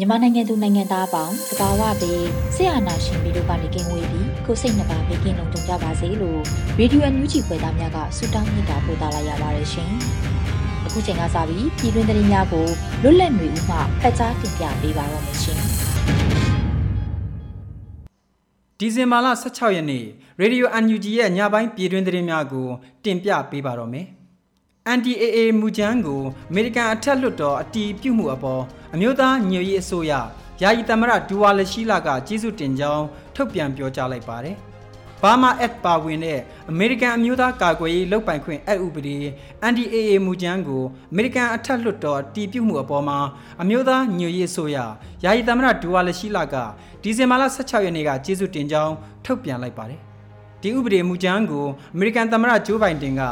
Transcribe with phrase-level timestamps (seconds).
[0.00, 6.40] မြန်မာနိုင်ငံသူနိုင်ငံသားအပေါင်းတဘာဝပြီးဆရာနာရှင်ပြီးတို့ကနေကင်းဝေးပြီးကိုစိတ်နှပါဘေးကင်းလုံခြုံကြပါစေလို့
[6.78, 9.92] ရေဒီယိုအန်ယူဂျီဖွယ်သားများကဆုတောင်းမြတ်တာပို့သလာရပါတယ်ရှင်။
[10.86, 12.66] အခုချိန်ကစပြီးပြည်တွင်းသတင်းများကို
[13.02, 15.60] လွတ်လပ်နေဦးမှဖတ်ကြားတင်ပြပေးပါရမရှင်။
[18.78, 20.04] ဒီဇင်ဘာလ16ရက်နေ့
[20.40, 22.68] ရေဒီယိုအန်ယူဂျီရဲ့ညပိုင်းပြည်တွင်းသတင်းများကို
[23.04, 24.06] တင်ပြပေးပါတော့မယ်။
[24.96, 28.62] NDAA မူကြမ်းကိုအမေရိကန်အထက်လွှတ်တော်အတီးပြုတ်မှုအပေါ်
[28.94, 30.12] အမျိုးသားညွေရေးအစိုးရ
[30.62, 34.56] ယာယီသမရဒူဝါလရှိလာကကျေးဇူးတင်ကြောင်းထုတ်ပြန်ပြောကြားလိုက်ပါတယ်။
[35.22, 36.38] ဘာမာ Act ပါဝင်တဲ့
[36.70, 39.16] အမေရိကန်အမျိုးသားကာကွယ်ရေးလုပ်ပိုင်ခွင့်အဥပဒေ
[39.70, 43.18] NDAA မူကြမ်းကိုအမေရိကန်အထက်လွှတ်တော်အတီးပြုတ်မှုအပေါ်မှာ
[43.62, 44.78] အမျိုးသားညွေရေးအစိုးရ
[45.24, 46.56] ယာယီသမရဒူဝါလရှိလာက
[47.02, 50.00] ဒီဇင်ဘာလ16ရက်နေ့ကကျေးဇူးတင်ကြောင်းထုတ်ပြန်လိုက်ပါတယ်။
[50.62, 53.22] ဒီဥပဒေမူကြမ်းကိုအမေရိကန်သမ္မတဂျိုးဘိုင်ဒန်က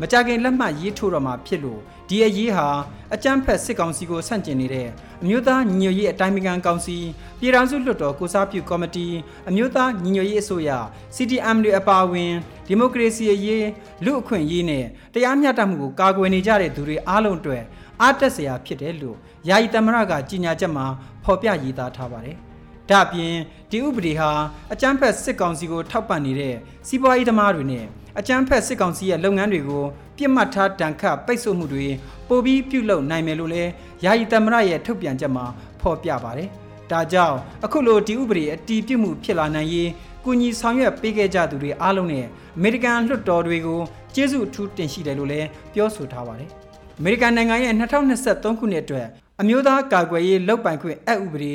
[0.00, 2.68] မကြခင်လက်မှတ်ရေးထိုးတော့မှာဖြစ်လို့ဒီအရေးဟာ
[3.14, 4.88] အကြမ်းဖက်စစ်ကောင်စီကိုဆန့်ကျင်နေတဲ့
[5.22, 6.96] အမျိုးသားညီညွတ်ရေးအတိုင်းအမြံကောင်စီ
[7.40, 9.06] ပြည်ထောင်စုလွှတ်တော်ကိုစားပြုကော်မတီ
[9.48, 10.70] အမျိုးသားညီညွတ်ရေးအစိုးရ
[11.16, 12.32] CTM တွေအပါအဝင်
[12.66, 13.66] ဒီမိုကရေစီအရေး
[14.04, 14.84] လူအခွင့်အရေးနဲ့
[15.14, 17.62] တရားမျှတမှုကိုကာကွယ်နေကြတဲ့သူတွေအားလုံးအတွက်
[18.02, 19.16] အားတက်စရာဖြစ်တယ်လို့
[19.48, 20.86] ယာယီသမရကကြီးညာချက်မှာ
[21.24, 22.38] ဖော်ပြရေးသားထားပါတယ်။
[22.90, 23.34] ဒါ့အပြင်
[23.70, 24.30] ဒီဥပဒေဟာ
[24.72, 26.54] အကြမ်းဖက်စစ်ကောင်စီကိုထောက်ပံ့နေတဲ့
[26.88, 27.84] စီးပွားရေးသမားတွေနဲ့
[28.18, 29.84] အကြမ်းဖက်စစ်ကောင်စီရဲ့လုပ်ငန်းတွေကို
[30.16, 31.86] ပြစ်မှတ်ထားတန်ခတ်ပိတ်ဆို့မှုတွေ
[32.28, 33.70] ပိုပြီးပြုလုပ်နိုင်မယ်လို့လည်း
[34.04, 35.44] ယာယီသမရရဲ့ထုတ်ပြန်ချက်မှာ
[35.80, 36.48] ဖော်ပြပါတယ်။
[36.90, 39.90] ဒါကြောင့်အခုလိုဒီဥပဒေအတီးပြုမှုဖြစ်လာနိုင်ရေး
[40.24, 42.24] ကုညီဆောင်ရွက်ပေးခဲ့ကြသူတွေအားလုံးနဲ့
[42.56, 43.80] အမေရိကန်လွှတ်တော်တွေကို
[44.14, 46.50] ကျေးဇူးအထူးတင်ရှိတယ်လို့လည်းပြောဆိုထားပါတယ်။
[46.98, 49.06] အမေရိကန်နိုင်ငံရဲ့2023ခုနှစ်အတွက်
[49.42, 51.54] အမျိုးသားကာကွယ်ရေးလုပ်ပိုင်ခွင့်အက်ဥပဒေ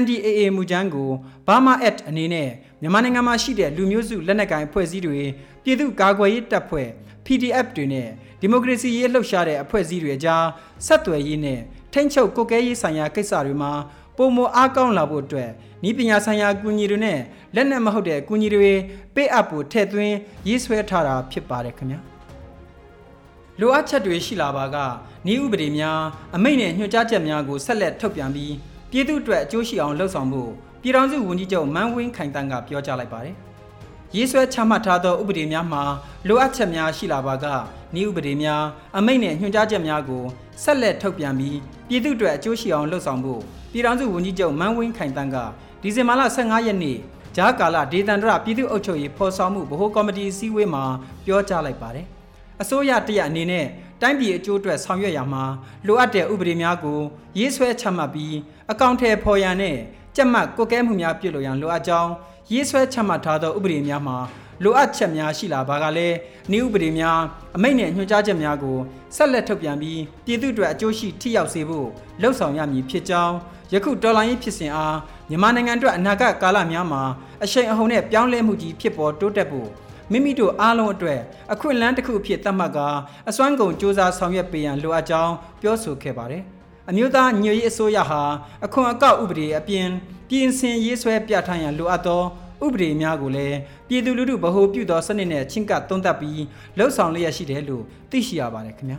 [0.00, 1.10] NDAA မူကြမ်းကို
[1.46, 5.18] Burma Act အနေနဲ့မြန်မာနိုင်ငံမှာရှိတဲ့လူမျိုးစုလက်နက်ကိုင်အဖွဲ့အစည်းတွေ
[5.64, 6.88] ပြည်သူ့ကာကွယ်ရေးတပ်ဖွဲ့
[7.26, 8.08] PDF တွေနဲ့
[8.40, 10.44] ဒီမိုကရေစီရေးလှုပ်ရှားတဲ့အဖွဲ့အစည်းတွေအကြား
[10.86, 11.60] ဆက်သွယ်ရေးနဲ့
[11.92, 13.72] ထိန်းချုပ်ကုတ်ကဲရေးဆိုင်ရာကိစ္စတွေမှာ
[14.16, 15.50] ပုံမအားကောင်းလာဖို့အတွက်
[15.88, 17.18] ဤပညာဆိုင်ရာအကူအညီတွေနဲ့
[17.54, 18.72] လက်နက်မဟုတ်တဲ့အကူအညီတွေ
[19.14, 20.14] ပေးအပ်ဖို့ထည့်သွင်း
[20.48, 22.00] ရေးဆွဲထားတာဖြစ်ပါတယ်ခင်ဗျာ
[23.60, 24.76] လိုအပ်ချက်တွေရှိလာပါက
[25.32, 26.00] ဤဥပဒေများ
[26.36, 28.54] အမိန့်နဲ့ညွှန်ကြားချက်များကိုဆက်လက်ထုတ်ပြန်ပြီး
[28.90, 30.50] ပြည်သူ့အတွက်အကျိုးရှိအောင်လှုပ်ဆောင်ဖို့
[30.82, 33.34] ပြည်ထောင်စုဝန်ကြီးချုပ်မန်းဝင်းခိုင်တန်းကပြောကြားလိုက်ပါတယ်။
[34.16, 35.82] ရေးဆွဲချမှတ်ထားသောဥပဒေများမှာ
[36.28, 37.46] လိုအပ်ချက်များရှိလာပါက
[38.00, 38.62] ဤဥပဒေများ
[38.98, 40.24] အမိန့်နဲ့ညွှန်ကြားချက်များကို
[40.62, 41.56] ဆက်လက်ထုတ်ပြန်ပြီး
[41.88, 43.40] ပြည်သူ့အတွက်အကျိုးရှိအောင်လှုပ်ဆောင်ဖို့
[43.72, 45.36] ပြည်ထောင်စုဝန်ကြီးချုပ်မန်းဝင်းခိုင်တန်းက
[45.82, 46.98] ဒီဇင်ဘာလ15ရက်နေ့
[47.36, 50.84] ဂျားကာလဒေသန္တရပြည်သူ့အုပ်ချုပ်ရေးဖော်ဆောင်မှုဗဟိုကော်မတီအစည်းအဝေးမှာ
[51.26, 52.08] ပြောကြားလိုက်ပါတယ်။
[52.62, 53.66] အစိုးရတရအနေနဲ့
[54.00, 55.44] တိုင်းပြည်အကျိုးအတွက်ဆောင်ရွက်ရမှာ
[55.86, 57.00] လိုအပ်တဲ့ဥပဒေများကို
[57.38, 58.34] ရေးဆွဲချမှတ်ပြီး
[58.70, 59.76] အကောင့်ထဲဖော်ရန်နဲ့
[60.16, 62.10] ကြက်မှတ်ကွက်ကဲမှုများပြုလုပ်ရန်လိုအပ်ကြောင်း
[62.52, 64.16] ရေးဆွဲချမှတ်ထားသောဥပဒေများမှာ
[64.64, 66.16] လိုအပ်ချက်များရှိလာပါကလည်း
[66.56, 67.18] ဤဥပဒေများ
[67.56, 68.78] အမိန့်နဲ့ညွှန်ကြားချက်များကို
[69.16, 71.88] ဆက်လက်ထုတ်ပြန်ပြီးပြည်သူ့အတွက်အကျိုးရှိထိရောက်စေဖို့
[72.20, 73.34] လှုံ့ဆော်ရမည်ဖြစ်ကြောင်း
[73.72, 74.96] ယခုတော်လိုင်းရေးဖြစ်စဉ်အား
[75.30, 77.02] မြန်မာနိုင်ငံအတွက်အနာဂတ်ကာလများမှာ
[77.44, 79.68] အရှိန်အဟုန်နဲ့ပြောင်းလဲမှုကြီးဖြစ်ပေါ်တိုးတက်ဖို့
[80.12, 81.20] မိမိတို့အားလုံးအတွက်
[81.52, 82.88] အခွင့်အလမ်းတစ်ခုအဖြစ်သတ်မှတ်ကာ
[83.28, 86.42] အစွမ်းကုန်စ조사ဆောင်ရွက်ပေးရန်လိုအပ်ကြောင်းပြောဆိုခဲ့ပါတယ်။
[86.90, 88.22] အမျိုးသားညွေရေးအစိုးရဟာ
[88.64, 89.88] အခွန်အကောက်ဥပဒေအပြင်
[90.28, 92.22] ပြင်ဆင်ရေးဆွဲပြဋ္ဌာန်းရန်လိုအပ်သော
[92.64, 93.56] ဥပဒေများကိုလည်း
[93.88, 96.42] ပြည်သူလူထုဗဟိုပြုသောစနစ်နဲ့ချင်းကသုံးသပ်ပြီး
[96.78, 98.98] လှုပ်ဆောင်လျက်ရှိတယ်လို့သိရှိရပါတယ်ခင်ဗျာ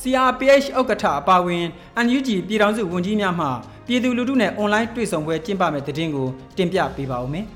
[0.00, 1.64] CRPH ဥက္ကဋ္ဌအပါဝင်
[2.06, 3.46] NUG ပြည်ထောင်စုဝန်ကြီးများမှ
[3.86, 7.46] ပြည်သူလူထုနဲ့အွန်လိုင်းတွေ့ဆုံပွဲကျင်းပမယ့်တဲ့တင်ကိုတင်ပြပေးပါဦးမယ်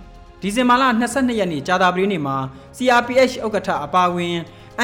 [0.43, 2.37] ဒီဇင်ဘာလ22ရက်နေ့ကြာသပတေးနေ့မှာ
[2.77, 4.37] CRPH ဥက္ကဋ္ဌအပါဝင်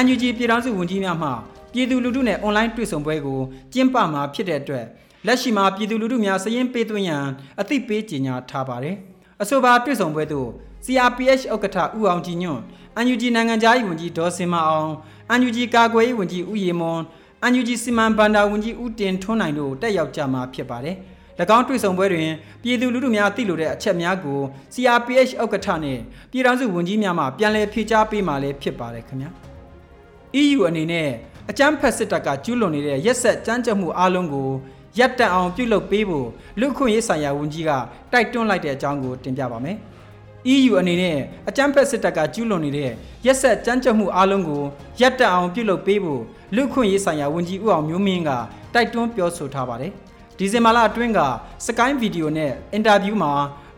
[0.03, 1.29] NUG ပြည်ထောင်စုဝန်ကြီးများမှ
[1.73, 3.39] ပြည်သူလူထုနဲ့အွန်လိုင်းတွေ့ဆုံပွဲကို
[3.73, 4.85] ကျင်းပမှာဖြစ်တဲ့အတွက်
[5.25, 7.25] လက်ရှိမှာပြည်သူလူထုများစည်ရင်းပေးသွင်းရန်
[7.61, 8.95] အသိပေးကြေညာထားပါတယ်။
[9.41, 10.49] အဆိုပါတွေ့ဆုံပွဲသို့
[10.85, 12.61] CRPH ဥက္ကဋ္ဌဦးအောင်ကြည်ညွန့်
[13.05, 14.91] NUG နိုင်ငံသားရေးဝန်ကြီးဒေါ်စင်မအောင်
[15.39, 16.99] NUG ကာကွယ်ရေးဝန်ကြီးဦးရီမွန်
[17.47, 20.95] UNG စီမံဘန္တာဝန်ကြီးဦးတင်ထွန်းနိုင်တို့တက်ရောက်ကြမှာဖြစ်ပါတယ်။၎
[21.55, 22.29] င်းတွေ့ဆုံပွဲတွင်
[22.63, 24.39] ပြည်သူလူထုများသိလိုတဲ့အချက်များကို
[24.73, 26.01] CRPH ဥက္ကဋ္ဌနှင့်
[26.31, 29.29] ပြည်ထောင်စုဝန်ကြီးများမှပြန်လည်ဖြေကြားပေးမှာလည်းဖြစ်ပါတယ်ခင်ဗျာ။
[30.41, 31.09] EU အနေနဲ့
[31.49, 34.49] အကြမ်းဖက်စစ်တပ်ကကျူးလွန်နေတဲ့ရက်ဆက်ကြမ်းကြုတ်မှုအလုံးကို
[34.99, 36.27] ရပ်တန့်အောင်ပြုလုပ်ပေးဖို့
[36.59, 37.71] လူခွင့်ရေးဆိုင်ရာဝန်ကြီးက
[38.11, 39.77] တိုက်တွန်းလိုက်တဲ့အကြောင်းကိုတင်ပြပါမယ်။
[40.53, 41.17] EU အနေနဲ့
[41.49, 42.91] အကြမ်းဖက်စစ်တပ်ကကျူးလွန်နေတဲ့
[43.25, 44.63] ရက်ဆက်ကြမ်းကြုတ်မှုအလုံးကို
[45.01, 46.21] ရပ်တန့်အောင်ပြုလုပ်ပေးဖို့
[46.55, 48.29] လူခွင့်ရေးဆိုင်ရာဝန်ကြီးဦးအောင်မျိုးမင်းက
[48.73, 49.93] တိုက်တွန်းပြောဆိုထားပါတယ်။
[50.41, 51.19] ဒီဇင်ဘာလအတွင်းက
[51.65, 53.31] စကိုင်းဗီဒီယိုနဲ့အင်တာဗျူးမှာ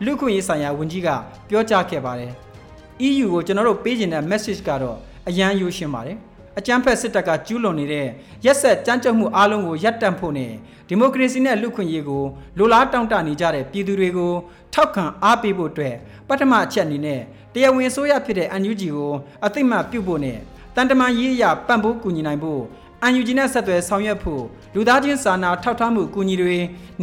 [0.04, 1.08] လူခွင့်ရေးဆိုင်ရာဝန်ကြီးက
[1.48, 2.32] ပြောကြားခဲ့ပါတယ်။
[3.06, 4.96] EU ကိုကျွန်တော်တို့ပေးချင်တဲ့ message ကတော့
[5.28, 6.18] အရန်ယူရှင်းပါတယ်။
[6.58, 8.06] အကြမ်းဖက်စစ်တပ်ကကျူးလွန်နေတဲ့
[8.44, 10.52] ရက်ဆက်ကြမ်းကြုတ်မှုအလုံးကိုရပ်တန့်ဖို့နဲ့
[10.88, 12.24] ဒီမိုကရေစီနဲ့လူ့ခွင့်ရေးကို
[12.58, 14.32] လိုလားတောင့်တနေကြတဲ့ပြည်သူတွေကို
[14.74, 15.94] ထောက်ခံအားပေးဖို့အတွက်
[16.28, 17.20] ပထမအချက်အနေနဲ့
[17.54, 19.12] တရားဝင်ဆိုရဖြစ်တဲ့ UNG ကို
[19.44, 20.38] အသိမှတ်ပြုဖို့နဲ့
[20.76, 22.62] တန်တမာရေးအရာပံ့ပိုးကူညီနိုင်ဖို့
[23.06, 24.42] UNG နဲ့ဆက်သွယ်ဆောင်ရွက်ဖို့
[24.74, 26.56] လူသားချင်းစာနာထောက်ထားမှုကူညီတွေ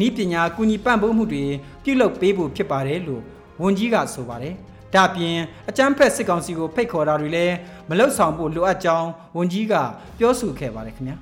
[0.05, 1.45] ဤပညာကူညီပံ့ပိုးမှုတွေ
[1.83, 3.21] ပြုလုပ်ပေးဖို့ဖြစ်ပါတယ်လို့
[3.61, 4.53] ဝန်ကြီးကဆိုပါတယ်။
[4.95, 5.37] ဒါပြင်
[5.69, 7.55] အကြမ်းဖက်စစ်ကောင်စီကိုဖိတ်ခေါ်တာတွေလည်း
[7.89, 9.73] မလုံဆောင်ဖို့လိုအပ်ကြောင်းဝန်ကြီးက
[10.19, 11.17] ပြောဆိုခဲ့ပါတယ်ခင်ဗျာ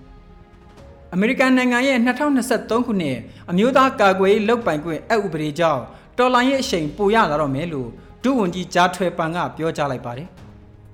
[1.14, 1.98] အမေရိကန်နိုင်ငံရဲ့
[2.38, 3.18] 2023ခုနှစ်
[3.50, 5.84] အမျိုးသားကာကွယ်ရေးလုပ်ပိုင်ခွင့်အဥပဒေကြောင့်
[6.18, 7.90] တော်လိုင်းရဲ့အရှိန်ပိုရလာတော့မယ်လို့
[8.24, 10.28] ဒုဝန်ကြီးဂျာထွယ်ပန်ကပြောကြားလိုက်ပါတယ်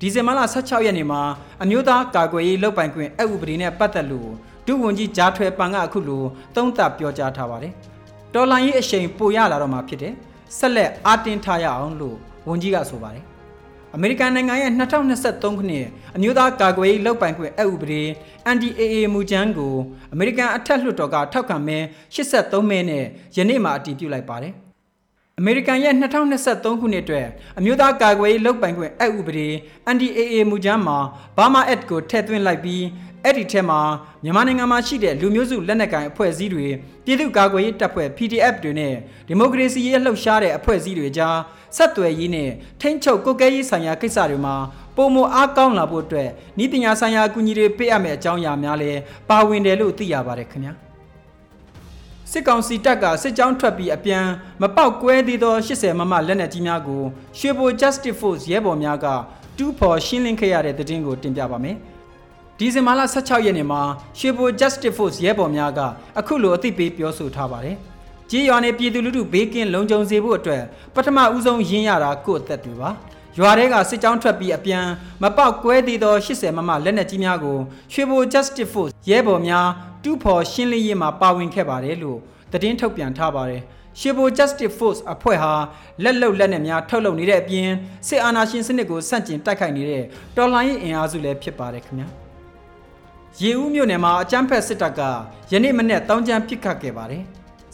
[0.06, 1.22] ဒီဇင်ဘာလ16ရက်နေ့မှာ
[1.64, 4.30] အမျိုးသားကာကွယ်ရေးလုပ်ပိုင်ခွင့်အဥပဒေနဲ့ပတ်သက်လို့
[4.68, 6.24] ဒုဝန်ကြီးဂျာထွယ်ပန်ကအခုလို
[6.56, 7.74] သုံးသပ်ပြောကြားထားပါတယ်
[8.34, 10.14] တော်လိုင်းရဲ့အရှိန်ပိုရလာတော့မှာဖြစ်တယ်
[10.58, 12.18] ဆက်လက်အားတင်းထားရအောင်လို့
[12.48, 13.24] ဝန်ကြီးကဆိုပါတယ်
[13.96, 15.86] အမေရိကန်နိုင်ငံရဲ့2023ခုနှစ်
[16.16, 18.02] အမျိုးသားကာကွယ်ရေးလုပ်ပိုင်ခွင့်အဥပဒေ
[18.56, 19.74] NDAA မူကြမ်းကို
[20.14, 21.78] အမေရိကန်အထက်လွှတ်တော်ကထောက်ခံမဲ
[22.16, 23.04] 83မဲနဲ့
[23.38, 24.54] ယနေ့မှအတည်ပြုလိုက်ပါတယ်။
[25.40, 25.94] အမေရိကန်ရဲ့
[26.42, 27.28] 2023ခုနှစ်အတွက်
[27.60, 29.48] အမျိုးသားကာကွယ်ရေးလုပ်ပိုင်ခွင့်အဥပဒေ
[29.94, 30.98] NDAA မူကြမ်းမှာ
[31.38, 32.84] Burma Act ကိုထည့်သွင်းလိုက်ပြီး
[33.24, 33.80] အဲ့ဒီထဲမှာ
[34.24, 36.66] မြန်မာနိုင်ငံမှာရှိတဲ့လူမျိုးစုလက်နက်ကိုင်အဖွဲ့အစည်းတွေ
[37.06, 38.94] ပြည်သူ့ကာကွယ်ရေးတပ်ဖွဲ့ PDF တွေနဲ့
[39.28, 41.38] ဒီမိုကရေစီရေးလှုပ်ရှားတဲ့အဖွဲ့အစည်းတွေကြား
[41.78, 42.50] ဆက်သွယ်ရေးနဲ့
[42.82, 44.56] ထိန်းချုပ်ကုတ်ကဲရေးဆိုင်ရာကိစ္စတွေမှာ
[44.96, 46.30] ပုံမအားကောင်းလာဖို့အတွက်
[46.64, 49.00] ဤပညာဆိုင်ရာအကူအညီတွေပေးအပ်မယ့်အကြောင်းအရာများလည်း
[49.30, 50.83] ပါဝင်တယ်လို့သိရပါတယ်ခင်ဗျာ
[52.36, 54.26] စစ်ကောင်စီတပ်ကစစ်ကြောင်းထွက်ပြီးအပြန်
[54.62, 57.02] မပေါက်ကွဲသေးသော80မမလက်နက်ကြီးများကို
[57.38, 59.06] ရွှေဘို Justice Force ရဲဘော်များက
[59.58, 61.76] တူးဖော်ရှင်းလင်းခဲ့ရတဲ့သတင်းကိုတင်ပြပါမယ်
[62.58, 63.82] ဒီဇင်ဘာလ16ရက်နေ့မှာ
[64.20, 65.80] ရွှေဘို Justice Force ရဲဘော်များက
[66.20, 67.78] အခုလိုအသိပေးပြောဆိုထားပါတယ်။
[68.30, 70.64] ကြေးရွာနယ်ပြည်သူလူထုဘေးကင်းလုံခြုံစေဖို့အတွက်
[70.96, 72.90] ပထမဦးဆုံးရင်းရတာကိုယ့်အသက်တွေပါ
[73.38, 74.86] ရွာတွေကစစ်ကြောင်းထွက်ပြီးအပြန်
[75.22, 77.58] မပေါက်ကွဲသေးသော80မမလက်နက်ကြီးများကို
[77.94, 79.68] ရွှေဘို Justice Force ရဲဘော်များ
[80.04, 82.20] တူးဖော်ရှင်းလင်းရေးမှာပါဝင်ခဲ့ပါတယ်လို့
[82.52, 83.62] သတင်းထုတ်ပြန်ထားပါတယ်
[84.00, 85.54] ရှေဘို Justice Force အဖွဲ့ဟာ
[86.04, 87.70] လက်လုံလက်နဲ့များထုတ်လုပ်နေတဲ့အပြင်
[88.08, 90.04] စစ်အာဏာရှင်စနစ်ကိုဆန့်ကျင်တိုက်ခိုက်နေတဲ့
[90.38, 92.08] တော်လှန်ရေးအင်အားစုလည်းဖြစ်ပါတယ်ခင်ဗျာ
[93.42, 95.02] ရေဦးမြို့နယ်မှာအကြမ်းဖက်စစ်တပ်က
[95.52, 97.24] ယနေ့မနေ့တောင်းကျမ်းပစ်ခတ်ခဲ့ပါတယ်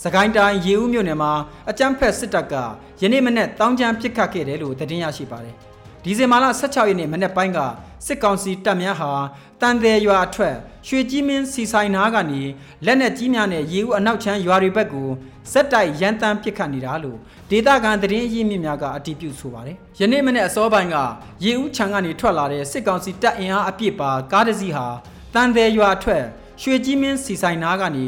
[0.04, 1.32] စကိုင်းတိုင်းရေဦးမြို့နယ်မှာ
[1.70, 2.56] အကြမ်းဖက်စစ်တပ်က
[3.02, 5.58] ယနေ့မနေ့တောင်းကျမ်းပစ်ခတ်ခဲ့တယ်လို့သတင်းရရှိပါတယ်။
[6.04, 7.60] ဒီဇင်ဘာလ16ရက်နေ့မနေ့ပိုင်းက
[8.06, 9.12] စစ်ကောင်စီတပ်များဟာ
[9.62, 10.56] တန်တယ်ရွာအထွက်
[10.88, 12.42] ရွှေကြီးမင်းစီဆိုင်နာကနေ
[12.86, 15.08] လက်နက်ကြီးများနဲ့ရေဦးအနောက်ချမ်းရွာတွေဘက်ကို
[15.52, 17.18] ဇက်တိုက်ရန်တမ်းပစ်ခတ်နေတာလို့
[17.50, 20.96] ဒေသခံသတင်းအရင်းမြစ်များကအတည်ပြုဆိုပါတယ်။ယနေ့မနေ့အစောပိုင်းက
[21.46, 24.88] ရေဦးချံကနေထွက်လာတဲ့စစ်ကောင်စီတပ်အင်အားအပြည့်ပါကားတစ်စီးဟာ
[25.34, 26.24] တန်တယ်ရွာအထွက်
[26.62, 28.06] ရွှေကြီးမင်းစီဆိုင်နာကနေ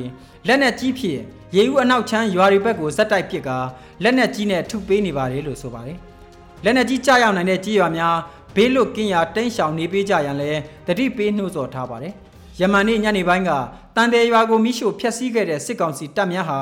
[0.48, 1.22] လက်နက်ကြီးဖြင့်
[1.56, 3.58] ရေဦးအနောက်ချမ်းရွာတွေဘက်ကိုဇက်တိုက်ပစ်ကာ
[4.04, 6.00] လက်နက်ကြီးနဲ့ထုပေးနေပါတယ်လို့ဆိုပါတယ်။
[6.64, 8.16] လက်နက်ကြီးကြားရောက်နိုင်တဲ့ကြီးရွာများ
[8.56, 10.52] ဘေးလွတ်ကင်းရာတိန့်ရှောင်နေပေးကြရန်လဲ
[10.88, 12.14] တတိပေးနှိုးဆော်ထားပါတယ်။
[12.62, 13.52] ယမန်နေ့ညနေပိုင်းက
[13.96, 16.60] တန်တယ်ရွာကိုမိရှို့ဖျက်ဆီးခဲ့တဲ့စစ်ကောင်စီတပ်များဟာ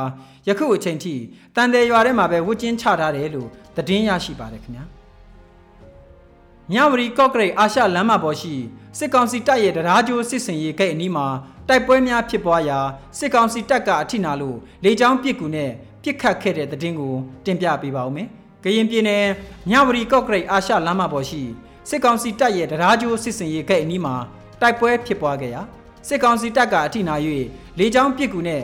[0.48, 1.14] ယခုအချိန်ထိ
[1.56, 4.86] တန်တယ်ရွာထဲမှာပဲဝှကျင်းချထားတယ်လို့သတင်းရရှိပါတယ်ခင်ဗျာ။
[6.72, 8.54] မြဝတီကော့ကရိတ်အာရှလမ်းမပေါ်ရှိ
[8.98, 11.28] စစ်ကောင်စီတပ်ရဲ့တရားကြိုးစစ်စင်ရေးဂိတ်အနီးမှာ
[11.68, 12.80] တိုက်ပွဲများဖြစ်ပွားရာ
[13.18, 15.72] စစ်ကောင်စီတပ်ကအထိနာလို့လေကြောင်းပစ်ကူနဲ့
[16.04, 17.14] ပစ်ခတ်ခဲ့တဲ့တဲ့တင်ကို
[17.46, 18.30] တင်ပြပေးပါဦးမယ်။
[18.64, 19.26] ကရင်ပြည်နယ်
[19.70, 21.42] မြဝတီကော့ကရိတ်အာရှလမ်းမပေါ်ရှိ
[21.90, 24.16] စစ်ကောင်စီတပ်ရဲ့တရားကြိုးစစ်စင်ရေးဂိတ်အနီးမှာ
[24.62, 25.62] တိုက်ပွဲဖြစ်ပွားခဲ့ရာ
[26.08, 27.16] စစ်ကောင်စီတပ်ကအထိနာ၍
[27.80, 28.62] လေကြောင်းပစ်ကူနဲ့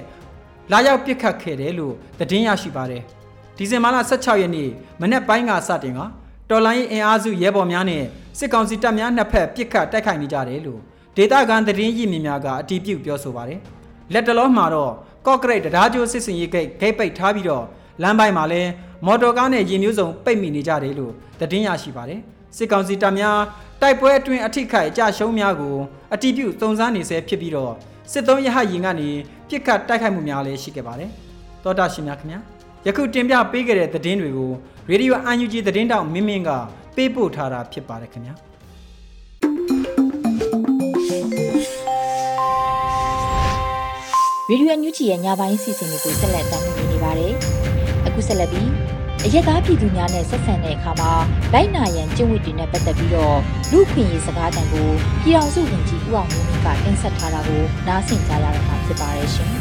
[0.72, 3.02] လာရောက်ပစ်ခတ်ခဲ့တယ်လို့သတင်းရရှိပါတယ်။
[3.58, 4.70] ဒီဇင်ဘာလ16ရက်နေ့
[5.02, 6.00] မနေ့ပိုင်းကစတင်က
[6.50, 8.04] တော်လိုင်းအင်အားစုရဲဘော်များနဲ့
[8.40, 10.80] စစ်ကောင်စီတပ်များနှစ်ဖက်ပစ်ခတ်တိုက်ခိုက်နေကြတယ်လို့
[11.18, 13.60] ဒေတာကန်သတင်းရည်မြစ်များကအတီးပြုတ်ပြောဆိုပါတယ်။
[14.14, 14.94] လက်တလုံးမှာတော့
[15.28, 17.66] ကော့ကရိတ်တရားကျိုးစစ်စင်ရေးဂိတ်ဂိတ်ပိတ်ထားပြီးတော့
[18.02, 18.70] လမ်းပိုင်းမှာလည်း
[19.06, 22.20] မော်တော်ကားနဲ့ရင်မျိုးစုံပိတ်မိနေကြတယ်လို့သတင်းရရှိပါတယ်။
[22.58, 23.40] စစ်ကောင်စီတပ်များ
[23.82, 25.76] တိုက်ပွဲအတွင်းအထိခိုက်အကြရှုံးများကို
[26.14, 27.74] အတီးပြုတ်စုံစမ်းနေဆဲဖြစ်ပြီးတော့
[28.12, 29.10] စစ်သုံးရဟရင်ကနေ
[29.50, 31.10] ပြစ်ခတ်တိုက်ခိုက်မှုများလည်းရှိခဲ့ပါတယ်။
[31.64, 32.40] သောတာရှင်များခင်ဗျာ
[32.88, 34.52] ယခုတင်ပြပေးခဲ့တဲ့သတင်းတွေကို
[34.90, 36.50] ရေဒီယို UNG သတင်းတောက်မင်းမင်းက
[36.96, 38.34] ပေးပို့ထားတာဖြစ်ပါတယ်ခင်ဗျာ။
[44.50, 47.34] ရေဒီယိုအန်ယူဂျီရဲ့ညပိုင်းစီစဉ်တွေကိုဆက်လက်တင်ပြနေပါတယ်။
[48.06, 48.95] အခုဆက်လက်ပြီး
[49.28, 51.12] အရက်သားပြည်သူများနဲ့ဆက်ဆံတဲ့အခါမှာ
[51.54, 53.38] လိုက်နာရန်ကျင့်ဝတ်တွေနဲ့ပတ်သက်ပြီးတော့
[53.72, 54.90] လူခွင့်ရေးစကားတန်ကို
[55.24, 59.50] ပြည်အောင်စုဝင်ကြီးဦးအောင်မျိုးကတင်ဆက်ထားတာကိုနားဆင်ကြရတော့မှာဖြစ်ပါတယ်ရှင်။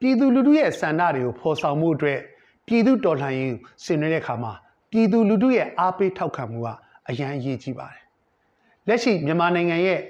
[0.00, 2.20] ပြည်သူလူထုရဲ့ဆန္ဒတွေကိုဖော်ဆောင်မှုအတွက်
[2.66, 4.52] ပြည်သူတော်လှန်ရေးဆင်နွှဲတဲ့အခါမှာ
[4.90, 6.68] ပြည်သူလူထုရဲ့အားပေးထောက်ခံမှုက
[7.08, 8.02] အရန်အရေးကြီးပါတယ်။
[8.88, 10.00] လက်ရှိမြန်မာနိုင်ငံရဲ့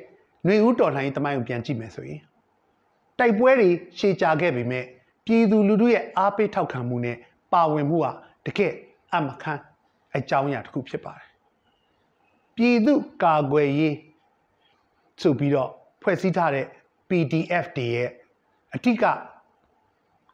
[0.45, 2.21] ຫນွေဦးတော်လှန်ရေးတမိုင်းကိုပြန်ကြည့်မယ်ဆိုရင်
[3.19, 4.85] တိုက်ပွဲတွေရှေ့ကြာခဲ့ပေမဲ့
[5.27, 7.17] ပြည်သူလူထုရဲ့အားပေးထောက်ခံမှုနဲ့
[7.53, 8.07] ပါဝင်မှုက
[8.47, 8.73] တကယ်
[9.15, 9.63] အမခန်း
[10.17, 11.29] အကြောင်းအရာတစ်ခုဖြစ်ပါတယ်။
[12.57, 13.97] ပြည်သူကာကွယ်ရေး
[15.23, 15.71] ဆိုပြီးတော့
[16.03, 16.67] ဖွဲ့စည်းထားတဲ့
[17.09, 18.11] PDF တွေရဲ့
[18.75, 19.05] အထက်က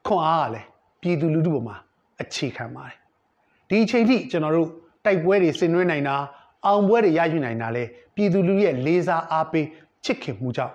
[0.06, 0.66] ခွန်အားကလည်း
[1.02, 1.76] ပြည်သူလူထုပေါ်မှာ
[2.20, 2.97] အခြေခံပါတယ်
[3.68, 4.68] ဒီအချိန်ထိကျွန်တော်တို့
[5.04, 6.16] တိုက်ပွဲတွေဆင်နွှဲနိုင်တာ
[6.66, 9.66] အောင်ပွဲတွေရယူနိုင်တာလဲပြည်သူလူထုရဲ့လေးစားအားပေး
[10.04, 10.75] ချစ်ခင်မှုကြောင့်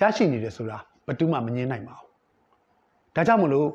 [0.00, 2.07] ရရှိနေတယ်ဆိုတာဘယ်သူမှမငြင်းနိုင်ပါဘူး
[3.18, 3.68] ဒါကြောင့်မလို့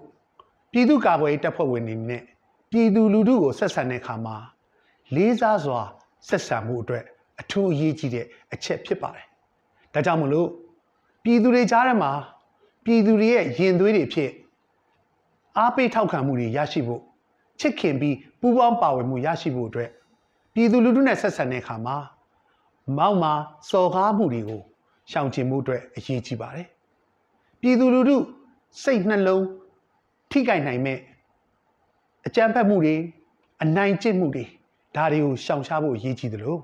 [0.71, 2.23] ပြည်သူကာကွယ်ရေးတပ်ဖွဲ့ဝင်တွေနဲ့
[2.71, 4.35] ပြည်သူလူထုကိုဆက်ဆံတဲ့အခါမှာ
[5.15, 5.79] လေးစားစွာ
[6.27, 7.03] ဆက်ဆံမှုအတွက်
[7.39, 9.25] အထူးအရေးကြီးတဲ့အချက်ဖြစ်ပါတယ်
[9.93, 10.47] ဒါကြောင့်မလို့
[11.23, 12.11] ပြည်သူတွေကြားထဲမှာ
[12.85, 14.31] ပြည်သူတွေရဲ့ရင်သွေးတွေဖြစ်
[15.57, 17.01] အားပေးထောက်ခံမှုတွေရရှိဖို့
[17.59, 19.89] ချစ်ခင်ပြီးပူးပေါင်းပါဝင်မှုရရှိဖို့အတွက်
[20.53, 21.97] ပြည်သူလူထုနဲ့ဆက်ဆံတဲ့အခါမှာ
[22.97, 23.33] မောက်မာ
[23.69, 24.61] စော်ကားမှုတွေကို
[25.11, 26.67] ရှောင်ကျဉ်မှုအတွက်အရေးကြီးပါတယ်
[27.61, 28.17] ပြည်သူလူထု
[28.81, 29.45] စိတ်နှလုံး
[30.31, 30.99] ထိခိုက်နိုင်မဲ့
[32.27, 32.95] အကြမ်းဖက်မှုတွေ
[33.63, 34.45] အနိုင်ကျင့်မှုတွေ
[34.95, 36.59] ဒါတွေကိုရှောင်ရှားဖို့အရေးကြီးတယ်လို့